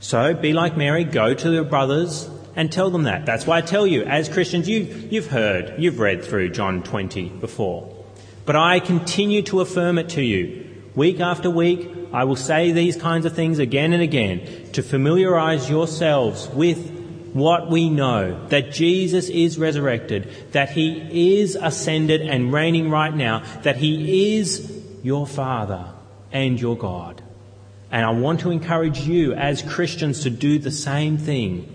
So 0.00 0.34
be 0.34 0.52
like 0.52 0.76
Mary, 0.76 1.04
go 1.04 1.34
to 1.34 1.52
your 1.52 1.64
brothers 1.64 2.28
and 2.54 2.70
tell 2.70 2.90
them 2.90 3.04
that. 3.04 3.24
That's 3.24 3.46
why 3.46 3.58
I 3.58 3.60
tell 3.62 3.86
you, 3.86 4.02
as 4.02 4.28
Christians, 4.28 4.68
you, 4.68 4.80
you've 5.10 5.28
heard, 5.28 5.74
you've 5.78 5.98
read 5.98 6.24
through 6.24 6.50
John 6.50 6.82
20 6.82 7.28
before. 7.28 8.04
But 8.44 8.56
I 8.56 8.80
continue 8.80 9.42
to 9.42 9.60
affirm 9.60 9.98
it 9.98 10.10
to 10.10 10.22
you. 10.22 10.68
Week 10.94 11.20
after 11.20 11.48
week, 11.48 11.88
I 12.12 12.24
will 12.24 12.36
say 12.36 12.72
these 12.72 12.96
kinds 12.96 13.24
of 13.24 13.34
things 13.34 13.58
again 13.58 13.92
and 13.92 14.02
again 14.02 14.70
to 14.72 14.82
familiarize 14.82 15.70
yourselves 15.70 16.48
with 16.48 16.90
what 17.32 17.70
we 17.70 17.88
know 17.88 18.46
that 18.48 18.72
Jesus 18.72 19.28
is 19.30 19.58
resurrected, 19.58 20.52
that 20.52 20.70
he 20.70 21.38
is 21.40 21.56
ascended 21.56 22.20
and 22.20 22.52
reigning 22.52 22.90
right 22.90 23.14
now, 23.14 23.42
that 23.62 23.76
he 23.76 24.36
is 24.36 24.82
your 25.02 25.26
Father 25.26 25.86
and 26.30 26.60
your 26.60 26.76
God. 26.76 27.22
And 27.90 28.04
I 28.04 28.10
want 28.10 28.40
to 28.40 28.50
encourage 28.50 29.00
you 29.00 29.32
as 29.34 29.62
Christians 29.62 30.22
to 30.22 30.30
do 30.30 30.58
the 30.58 30.70
same 30.70 31.18
thing. 31.18 31.74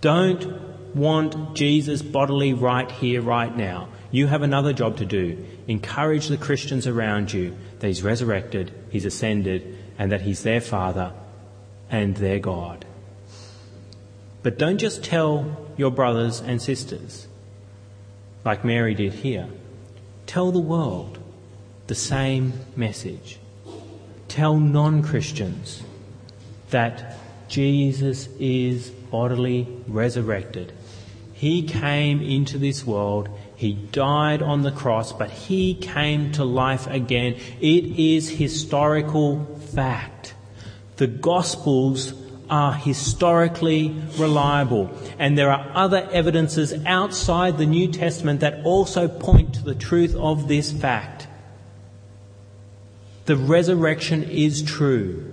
Don't 0.00 0.94
want 0.94 1.54
Jesus 1.54 2.02
bodily 2.02 2.54
right 2.54 2.90
here, 2.90 3.20
right 3.20 3.54
now. 3.54 3.88
You 4.10 4.26
have 4.26 4.42
another 4.42 4.72
job 4.72 4.98
to 4.98 5.04
do. 5.04 5.44
Encourage 5.68 6.26
the 6.28 6.36
Christians 6.36 6.86
around 6.86 7.32
you 7.32 7.56
that 7.78 7.86
He's 7.86 8.02
resurrected, 8.02 8.72
He's 8.90 9.04
ascended, 9.04 9.78
and 9.98 10.10
that 10.10 10.22
He's 10.22 10.42
their 10.42 10.60
Father 10.60 11.12
and 11.90 12.16
their 12.16 12.40
God. 12.40 12.84
But 14.42 14.58
don't 14.58 14.78
just 14.78 15.04
tell 15.04 15.66
your 15.76 15.90
brothers 15.90 16.40
and 16.40 16.60
sisters, 16.60 17.28
like 18.44 18.64
Mary 18.64 18.94
did 18.94 19.12
here. 19.12 19.48
Tell 20.26 20.52
the 20.52 20.58
world 20.58 21.18
the 21.86 21.94
same 21.94 22.52
message. 22.76 23.38
Tell 24.28 24.58
non 24.58 25.02
Christians 25.02 25.82
that 26.70 27.16
Jesus 27.48 28.28
is 28.38 28.90
bodily 28.90 29.66
resurrected. 29.86 30.72
He 31.32 31.62
came 31.62 32.20
into 32.20 32.58
this 32.58 32.84
world. 32.84 33.28
He 33.58 33.72
died 33.72 34.40
on 34.40 34.62
the 34.62 34.70
cross, 34.70 35.12
but 35.12 35.30
he 35.30 35.74
came 35.74 36.30
to 36.32 36.44
life 36.44 36.86
again. 36.86 37.34
It 37.60 37.98
is 37.98 38.30
historical 38.30 39.44
fact. 39.74 40.34
The 40.94 41.08
Gospels 41.08 42.14
are 42.48 42.72
historically 42.72 44.00
reliable. 44.16 44.88
And 45.18 45.36
there 45.36 45.50
are 45.50 45.72
other 45.74 46.08
evidences 46.12 46.72
outside 46.86 47.58
the 47.58 47.66
New 47.66 47.90
Testament 47.90 48.38
that 48.40 48.64
also 48.64 49.08
point 49.08 49.54
to 49.54 49.64
the 49.64 49.74
truth 49.74 50.14
of 50.14 50.46
this 50.46 50.70
fact. 50.70 51.26
The 53.24 53.36
resurrection 53.36 54.22
is 54.22 54.62
true. 54.62 55.32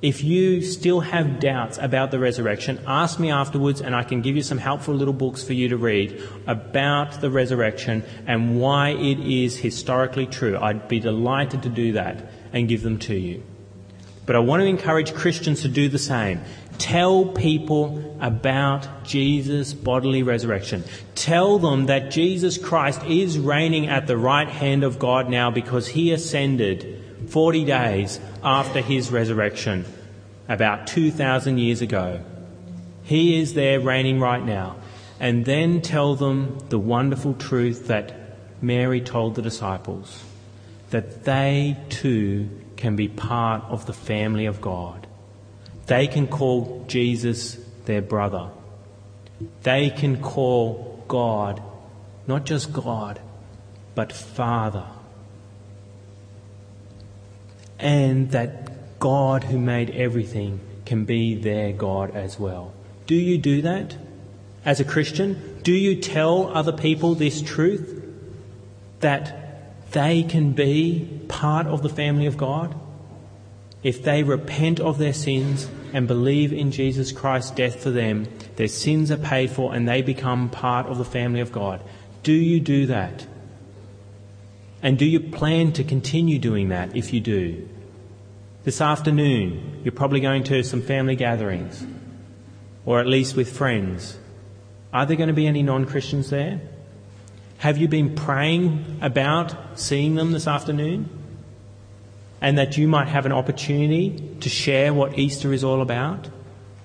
If 0.00 0.22
you 0.22 0.62
still 0.62 1.00
have 1.00 1.40
doubts 1.40 1.76
about 1.76 2.12
the 2.12 2.20
resurrection, 2.20 2.80
ask 2.86 3.18
me 3.18 3.32
afterwards 3.32 3.80
and 3.80 3.96
I 3.96 4.04
can 4.04 4.22
give 4.22 4.36
you 4.36 4.42
some 4.42 4.58
helpful 4.58 4.94
little 4.94 5.12
books 5.12 5.42
for 5.42 5.54
you 5.54 5.70
to 5.70 5.76
read 5.76 6.22
about 6.46 7.20
the 7.20 7.30
resurrection 7.30 8.04
and 8.24 8.60
why 8.60 8.90
it 8.90 9.18
is 9.18 9.58
historically 9.58 10.26
true. 10.26 10.56
I'd 10.56 10.86
be 10.86 11.00
delighted 11.00 11.64
to 11.64 11.68
do 11.68 11.92
that 11.92 12.30
and 12.52 12.68
give 12.68 12.82
them 12.82 13.00
to 13.00 13.14
you. 13.16 13.42
But 14.24 14.36
I 14.36 14.38
want 14.38 14.60
to 14.60 14.66
encourage 14.66 15.14
Christians 15.14 15.62
to 15.62 15.68
do 15.68 15.88
the 15.88 15.98
same. 15.98 16.42
Tell 16.78 17.24
people 17.24 18.16
about 18.20 19.02
Jesus' 19.02 19.74
bodily 19.74 20.22
resurrection. 20.22 20.84
Tell 21.16 21.58
them 21.58 21.86
that 21.86 22.12
Jesus 22.12 22.56
Christ 22.56 23.02
is 23.02 23.36
reigning 23.36 23.88
at 23.88 24.06
the 24.06 24.16
right 24.16 24.48
hand 24.48 24.84
of 24.84 25.00
God 25.00 25.28
now 25.28 25.50
because 25.50 25.88
he 25.88 26.12
ascended 26.12 26.97
40 27.28 27.64
days 27.64 28.20
after 28.42 28.80
his 28.80 29.10
resurrection 29.10 29.84
about 30.48 30.86
2,000 30.86 31.58
years 31.58 31.82
ago. 31.82 32.20
He 33.02 33.40
is 33.40 33.54
there 33.54 33.80
reigning 33.80 34.20
right 34.20 34.44
now. 34.44 34.76
And 35.20 35.44
then 35.44 35.82
tell 35.82 36.14
them 36.14 36.58
the 36.68 36.78
wonderful 36.78 37.34
truth 37.34 37.88
that 37.88 38.14
Mary 38.62 39.00
told 39.00 39.34
the 39.34 39.42
disciples 39.42 40.24
that 40.90 41.24
they 41.24 41.76
too 41.88 42.48
can 42.76 42.96
be 42.96 43.08
part 43.08 43.62
of 43.64 43.86
the 43.86 43.92
family 43.92 44.46
of 44.46 44.60
God. 44.60 45.06
They 45.86 46.06
can 46.06 46.28
call 46.28 46.84
Jesus 46.88 47.58
their 47.84 48.02
brother. 48.02 48.50
They 49.62 49.90
can 49.90 50.22
call 50.22 51.04
God 51.08 51.62
not 52.26 52.44
just 52.44 52.72
God, 52.72 53.20
but 53.94 54.12
Father. 54.12 54.84
And 57.78 58.30
that 58.32 58.98
God 58.98 59.44
who 59.44 59.58
made 59.58 59.90
everything 59.90 60.60
can 60.84 61.04
be 61.04 61.34
their 61.34 61.72
God 61.72 62.14
as 62.14 62.38
well. 62.38 62.72
Do 63.06 63.14
you 63.14 63.38
do 63.38 63.62
that 63.62 63.96
as 64.64 64.80
a 64.80 64.84
Christian? 64.84 65.60
Do 65.62 65.72
you 65.72 65.96
tell 65.96 66.48
other 66.56 66.72
people 66.72 67.14
this 67.14 67.40
truth? 67.40 68.04
That 69.00 69.92
they 69.92 70.22
can 70.24 70.52
be 70.52 71.22
part 71.28 71.66
of 71.66 71.82
the 71.82 71.88
family 71.88 72.26
of 72.26 72.36
God 72.36 72.74
if 73.82 74.02
they 74.02 74.22
repent 74.22 74.80
of 74.80 74.98
their 74.98 75.12
sins 75.12 75.68
and 75.92 76.08
believe 76.08 76.52
in 76.52 76.72
Jesus 76.72 77.12
Christ's 77.12 77.52
death 77.52 77.80
for 77.80 77.90
them, 77.90 78.26
their 78.56 78.68
sins 78.68 79.10
are 79.10 79.16
paid 79.16 79.50
for 79.50 79.72
and 79.74 79.88
they 79.88 80.02
become 80.02 80.50
part 80.50 80.86
of 80.86 80.98
the 80.98 81.04
family 81.04 81.40
of 81.40 81.52
God. 81.52 81.80
Do 82.22 82.32
you 82.32 82.60
do 82.60 82.86
that? 82.86 83.26
And 84.82 84.98
do 84.98 85.04
you 85.04 85.20
plan 85.20 85.72
to 85.72 85.84
continue 85.84 86.38
doing 86.38 86.68
that 86.68 86.96
if 86.96 87.12
you 87.12 87.20
do? 87.20 87.68
This 88.64 88.80
afternoon, 88.80 89.80
you're 89.82 89.92
probably 89.92 90.20
going 90.20 90.44
to 90.44 90.62
some 90.62 90.82
family 90.82 91.16
gatherings, 91.16 91.84
or 92.84 93.00
at 93.00 93.06
least 93.06 93.34
with 93.34 93.56
friends. 93.56 94.18
Are 94.92 95.06
there 95.06 95.16
going 95.16 95.28
to 95.28 95.34
be 95.34 95.46
any 95.46 95.62
non 95.62 95.84
Christians 95.84 96.30
there? 96.30 96.60
Have 97.58 97.76
you 97.76 97.88
been 97.88 98.14
praying 98.14 98.98
about 99.02 99.78
seeing 99.78 100.14
them 100.14 100.32
this 100.32 100.46
afternoon? 100.46 101.08
And 102.40 102.56
that 102.56 102.76
you 102.76 102.86
might 102.86 103.08
have 103.08 103.26
an 103.26 103.32
opportunity 103.32 104.36
to 104.40 104.48
share 104.48 104.94
what 104.94 105.18
Easter 105.18 105.52
is 105.52 105.64
all 105.64 105.82
about, 105.82 106.28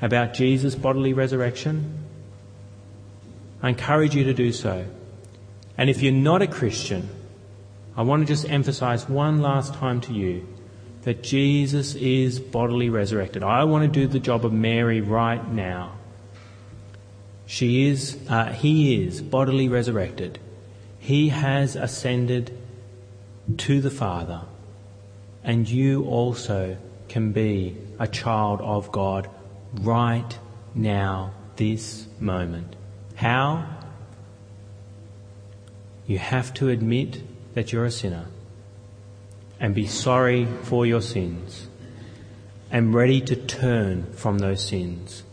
about 0.01 0.33
Jesus' 0.33 0.73
bodily 0.73 1.13
resurrection? 1.13 2.05
I 3.61 3.69
encourage 3.69 4.15
you 4.15 4.23
to 4.23 4.33
do 4.33 4.51
so. 4.51 4.87
And 5.77 5.91
if 5.91 6.01
you're 6.01 6.11
not 6.11 6.41
a 6.41 6.47
Christian, 6.47 7.07
I 7.95 8.01
want 8.01 8.21
to 8.21 8.25
just 8.25 8.49
emphasize 8.49 9.07
one 9.07 9.41
last 9.41 9.75
time 9.75 10.01
to 10.01 10.13
you 10.13 10.47
that 11.03 11.21
Jesus 11.21 11.95
is 11.95 12.39
bodily 12.39 12.89
resurrected. 12.89 13.43
I 13.43 13.65
want 13.65 13.83
to 13.83 13.99
do 13.99 14.07
the 14.07 14.19
job 14.19 14.45
of 14.45 14.53
Mary 14.53 15.01
right 15.01 15.45
now. 15.51 15.93
She 17.45 17.87
is, 17.87 18.17
uh, 18.29 18.51
he 18.51 19.03
is 19.03 19.21
bodily 19.21 19.67
resurrected. 19.67 20.39
He 20.97 21.29
has 21.29 21.75
ascended 21.75 22.57
to 23.57 23.81
the 23.81 23.91
Father, 23.91 24.43
and 25.43 25.69
you 25.69 26.05
also 26.05 26.77
can 27.09 27.33
be 27.33 27.77
a 27.99 28.07
child 28.07 28.61
of 28.61 28.91
God 28.91 29.29
right 29.81 30.39
now, 30.73 31.33
this 31.57 32.07
moment. 32.19 32.75
How? 33.15 33.67
You 36.07 36.17
have 36.17 36.53
to 36.55 36.69
admit 36.69 37.21
that 37.53 37.71
you're 37.71 37.85
a 37.85 37.91
sinner 37.91 38.25
and 39.59 39.73
be 39.73 39.87
sorry 39.87 40.45
for 40.63 40.85
your 40.85 41.01
sins 41.01 41.67
and 42.71 42.93
ready 42.93 43.21
to 43.21 43.35
turn 43.35 44.11
from 44.13 44.39
those 44.39 44.67
sins. 44.67 45.23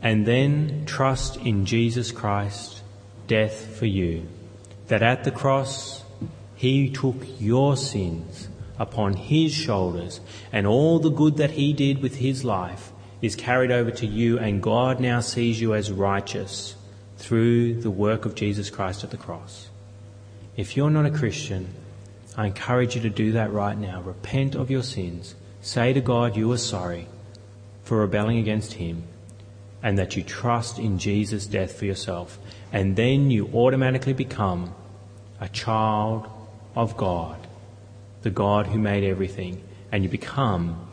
And 0.00 0.26
then 0.26 0.84
trust 0.86 1.36
in 1.38 1.66
Jesus 1.66 2.12
Christ, 2.12 2.82
death 3.26 3.76
for 3.76 3.86
you 3.86 4.28
that 4.88 5.02
at 5.02 5.24
the 5.24 5.30
cross 5.30 6.02
he 6.54 6.90
took 6.90 7.16
your 7.40 7.76
sins 7.76 8.48
upon 8.78 9.14
his 9.14 9.52
shoulders 9.52 10.20
and 10.52 10.66
all 10.66 10.98
the 10.98 11.10
good 11.10 11.36
that 11.36 11.52
he 11.52 11.72
did 11.72 12.02
with 12.02 12.16
his 12.16 12.44
life 12.44 12.92
is 13.22 13.36
carried 13.36 13.70
over 13.70 13.90
to 13.90 14.06
you 14.06 14.38
and 14.38 14.62
God 14.62 15.00
now 15.00 15.20
sees 15.20 15.60
you 15.60 15.74
as 15.74 15.90
righteous 15.90 16.74
through 17.16 17.80
the 17.80 17.90
work 17.90 18.24
of 18.24 18.34
Jesus 18.34 18.70
Christ 18.70 19.04
at 19.04 19.10
the 19.10 19.16
cross. 19.16 19.68
If 20.56 20.76
you're 20.76 20.90
not 20.90 21.06
a 21.06 21.10
Christian, 21.10 21.74
I 22.36 22.46
encourage 22.46 22.94
you 22.94 23.02
to 23.02 23.10
do 23.10 23.32
that 23.32 23.52
right 23.52 23.76
now. 23.76 24.00
Repent 24.02 24.54
of 24.54 24.70
your 24.70 24.82
sins. 24.82 25.34
Say 25.60 25.92
to 25.92 26.00
God 26.00 26.36
you 26.36 26.52
are 26.52 26.58
sorry 26.58 27.08
for 27.82 27.98
rebelling 27.98 28.38
against 28.38 28.74
Him 28.74 29.04
and 29.82 29.98
that 29.98 30.16
you 30.16 30.22
trust 30.22 30.78
in 30.78 30.98
Jesus' 30.98 31.46
death 31.46 31.76
for 31.78 31.84
yourself. 31.84 32.38
And 32.72 32.96
then 32.96 33.30
you 33.30 33.50
automatically 33.52 34.12
become 34.12 34.74
a 35.40 35.48
child 35.48 36.26
of 36.74 36.96
God, 36.96 37.46
the 38.22 38.30
God 38.30 38.66
who 38.68 38.78
made 38.78 39.04
everything, 39.04 39.62
and 39.92 40.02
you 40.02 40.08
become 40.08 40.88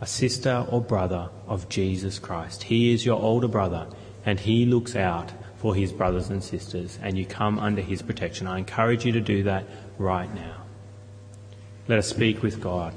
a 0.00 0.06
sister 0.06 0.66
or 0.68 0.80
brother 0.80 1.30
of 1.46 1.68
Jesus 1.68 2.18
Christ. 2.18 2.64
He 2.64 2.92
is 2.92 3.06
your 3.06 3.20
older 3.20 3.48
brother 3.48 3.86
and 4.26 4.40
he 4.40 4.66
looks 4.66 4.96
out 4.96 5.32
for 5.64 5.74
his 5.74 5.92
brothers 5.92 6.28
and 6.28 6.44
sisters 6.44 6.98
and 7.02 7.16
you 7.16 7.24
come 7.24 7.58
under 7.58 7.80
his 7.80 8.02
protection. 8.02 8.46
I 8.46 8.58
encourage 8.58 9.06
you 9.06 9.12
to 9.12 9.20
do 9.22 9.44
that 9.44 9.64
right 9.96 10.28
now. 10.34 10.56
Let 11.88 12.00
us 12.00 12.06
speak 12.06 12.42
with 12.42 12.60
God. 12.60 12.92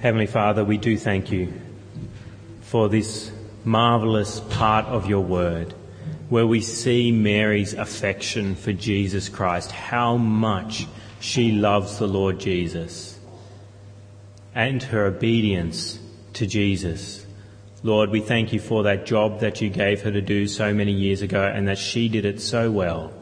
Heavenly 0.00 0.26
Father, 0.26 0.66
we 0.66 0.76
do 0.76 0.98
thank 0.98 1.32
you 1.32 1.54
for 2.60 2.90
this 2.90 3.32
marvelous 3.64 4.40
part 4.50 4.84
of 4.84 5.08
your 5.08 5.22
word 5.22 5.72
where 6.28 6.46
we 6.46 6.60
see 6.60 7.10
Mary's 7.10 7.72
affection 7.72 8.54
for 8.54 8.74
Jesus 8.74 9.30
Christ, 9.30 9.70
how 9.72 10.18
much 10.18 10.86
she 11.20 11.52
loves 11.52 11.98
the 11.98 12.06
Lord 12.06 12.38
Jesus 12.38 13.15
and 14.56 14.82
her 14.84 15.04
obedience 15.04 15.98
to 16.32 16.46
Jesus. 16.46 17.26
Lord, 17.82 18.08
we 18.08 18.20
thank 18.20 18.54
you 18.54 18.58
for 18.58 18.84
that 18.84 19.04
job 19.04 19.40
that 19.40 19.60
you 19.60 19.68
gave 19.68 20.00
her 20.00 20.10
to 20.10 20.22
do 20.22 20.48
so 20.48 20.72
many 20.72 20.92
years 20.92 21.20
ago 21.20 21.44
and 21.44 21.68
that 21.68 21.76
she 21.76 22.08
did 22.08 22.24
it 22.24 22.40
so 22.40 22.70
well. 22.70 23.12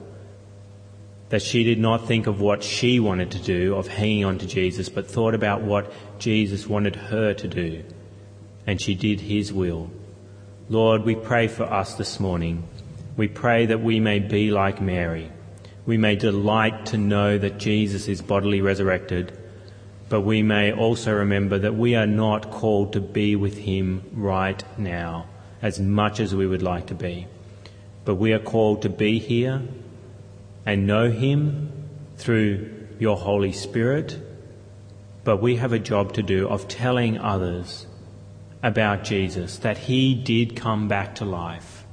That 1.31 1.43
she 1.43 1.65
did 1.65 1.81
not 1.81 2.07
think 2.07 2.29
of 2.29 2.41
what 2.41 2.63
she 2.63 3.01
wanted 3.01 3.33
to 3.33 3.41
do, 3.41 3.75
of 3.75 3.89
hanging 3.89 4.25
on 4.25 4.39
to 4.39 4.47
Jesus, 4.47 4.89
but 4.89 5.11
thought 5.11 5.35
about 5.35 5.63
what 5.63 5.93
Jesus 6.21 6.69
wanted 6.69 6.95
her 6.95 7.35
to 7.35 7.49
do. 7.49 7.83
And 8.65 8.81
she 8.81 8.95
did 8.95 9.21
his 9.21 9.53
will. 9.53 9.91
Lord, 10.69 11.03
we 11.03 11.17
pray 11.17 11.49
for 11.49 11.65
us 11.65 11.95
this 11.95 12.21
morning. 12.21 12.63
We 13.17 13.27
pray 13.27 13.67
that 13.67 13.83
we 13.83 13.99
may 13.99 14.21
be 14.21 14.53
like 14.53 14.81
Mary. 14.81 15.33
We 15.85 15.99
may 15.99 16.15
delight 16.15 16.87
to 16.87 16.97
know 16.97 17.39
that 17.39 17.59
Jesus 17.59 18.07
is 18.07 18.23
bodily 18.23 18.61
resurrected, 18.61 19.37
but 20.09 20.21
we 20.21 20.43
may 20.43 20.73
also 20.73 21.13
remember 21.13 21.59
that 21.59 21.75
we 21.75 21.95
are 21.95 22.07
not 22.07 22.51
called 22.51 22.93
to 22.93 23.01
be 23.01 23.37
with 23.37 23.59
him 23.59 24.03
right 24.13 24.63
now 24.79 25.27
as 25.63 25.81
much 25.81 26.21
as 26.21 26.35
we 26.35 26.47
would 26.47 26.63
like 26.63 26.87
to 26.87 26.95
be. 26.95 27.27
But 28.05 28.17
we 28.17 28.33
are 28.33 28.39
called 28.39 28.83
to 28.83 28.91
be 28.91 29.19
here 29.19 29.63
and 30.67 30.87
know 30.87 31.11
him 31.11 31.73
through 32.19 32.87
your 32.99 33.17
Holy 33.17 33.53
Spirit. 33.53 34.19
But 35.25 35.41
we 35.41 35.57
have 35.57 35.73
a 35.73 35.79
job 35.79 36.13
to 36.15 36.23
do 36.23 36.49
of 36.49 36.69
telling 36.69 37.19
others 37.19 37.87
about 38.63 39.05
Jesus, 39.05 39.59
that 39.59 39.77
he 39.77 40.15
did 40.15 40.57
come 40.57 40.89
back 40.89 41.17
to 41.17 41.25
life 41.25 41.85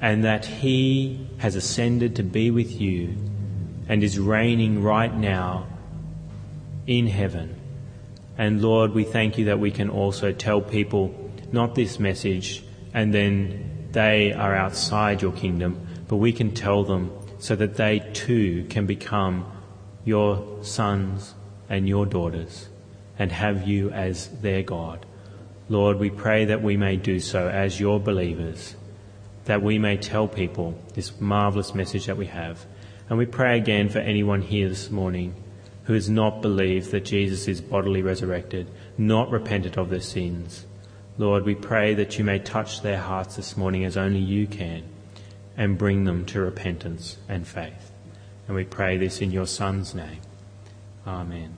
and 0.00 0.24
that 0.24 0.44
he 0.44 1.26
has 1.38 1.56
ascended 1.56 2.16
to 2.16 2.22
be 2.22 2.50
with 2.50 2.80
you 2.80 3.14
and 3.88 4.02
is 4.02 4.18
reigning 4.18 4.82
right 4.82 5.14
now 5.14 5.66
in 6.86 7.06
heaven. 7.06 7.60
And 8.38 8.62
Lord, 8.62 8.92
we 8.92 9.04
thank 9.04 9.38
you 9.38 9.46
that 9.46 9.58
we 9.58 9.70
can 9.70 9.90
also 9.90 10.32
tell 10.32 10.60
people 10.60 11.32
not 11.52 11.74
this 11.74 11.98
message 11.98 12.62
and 12.92 13.12
then 13.12 13.88
they 13.92 14.32
are 14.32 14.54
outside 14.54 15.22
your 15.22 15.32
kingdom, 15.32 15.86
but 16.08 16.16
we 16.16 16.32
can 16.32 16.52
tell 16.54 16.84
them 16.84 17.10
so 17.38 17.56
that 17.56 17.76
they 17.76 18.00
too 18.12 18.66
can 18.68 18.86
become 18.86 19.50
your 20.04 20.62
sons 20.62 21.34
and 21.68 21.88
your 21.88 22.06
daughters 22.06 22.68
and 23.18 23.32
have 23.32 23.66
you 23.66 23.90
as 23.90 24.28
their 24.40 24.62
God. 24.62 25.06
Lord, 25.68 25.98
we 25.98 26.10
pray 26.10 26.44
that 26.46 26.62
we 26.62 26.76
may 26.76 26.96
do 26.96 27.18
so 27.18 27.48
as 27.48 27.80
your 27.80 27.98
believers, 27.98 28.76
that 29.46 29.62
we 29.62 29.78
may 29.78 29.96
tell 29.96 30.28
people 30.28 30.78
this 30.94 31.20
marvelous 31.20 31.74
message 31.74 32.06
that 32.06 32.16
we 32.16 32.26
have. 32.26 32.64
And 33.08 33.18
we 33.18 33.26
pray 33.26 33.56
again 33.58 33.88
for 33.88 33.98
anyone 33.98 34.42
here 34.42 34.68
this 34.68 34.90
morning 34.90 35.34
who 35.86 35.94
has 35.94 36.10
not 36.10 36.42
believed 36.42 36.90
that 36.90 37.04
Jesus 37.04 37.48
is 37.48 37.60
bodily 37.60 38.02
resurrected, 38.02 38.68
not 38.98 39.30
repented 39.30 39.78
of 39.78 39.88
their 39.88 40.00
sins. 40.00 40.66
Lord, 41.16 41.44
we 41.44 41.54
pray 41.54 41.94
that 41.94 42.18
you 42.18 42.24
may 42.24 42.38
touch 42.38 42.82
their 42.82 42.98
hearts 43.00 43.36
this 43.36 43.56
morning 43.56 43.84
as 43.84 43.96
only 43.96 44.18
you 44.18 44.46
can 44.46 44.82
and 45.56 45.78
bring 45.78 46.04
them 46.04 46.26
to 46.26 46.40
repentance 46.40 47.16
and 47.28 47.46
faith. 47.46 47.92
And 48.46 48.56
we 48.56 48.64
pray 48.64 48.96
this 48.98 49.20
in 49.20 49.30
your 49.30 49.46
Son's 49.46 49.94
name. 49.94 50.20
Amen. 51.06 51.56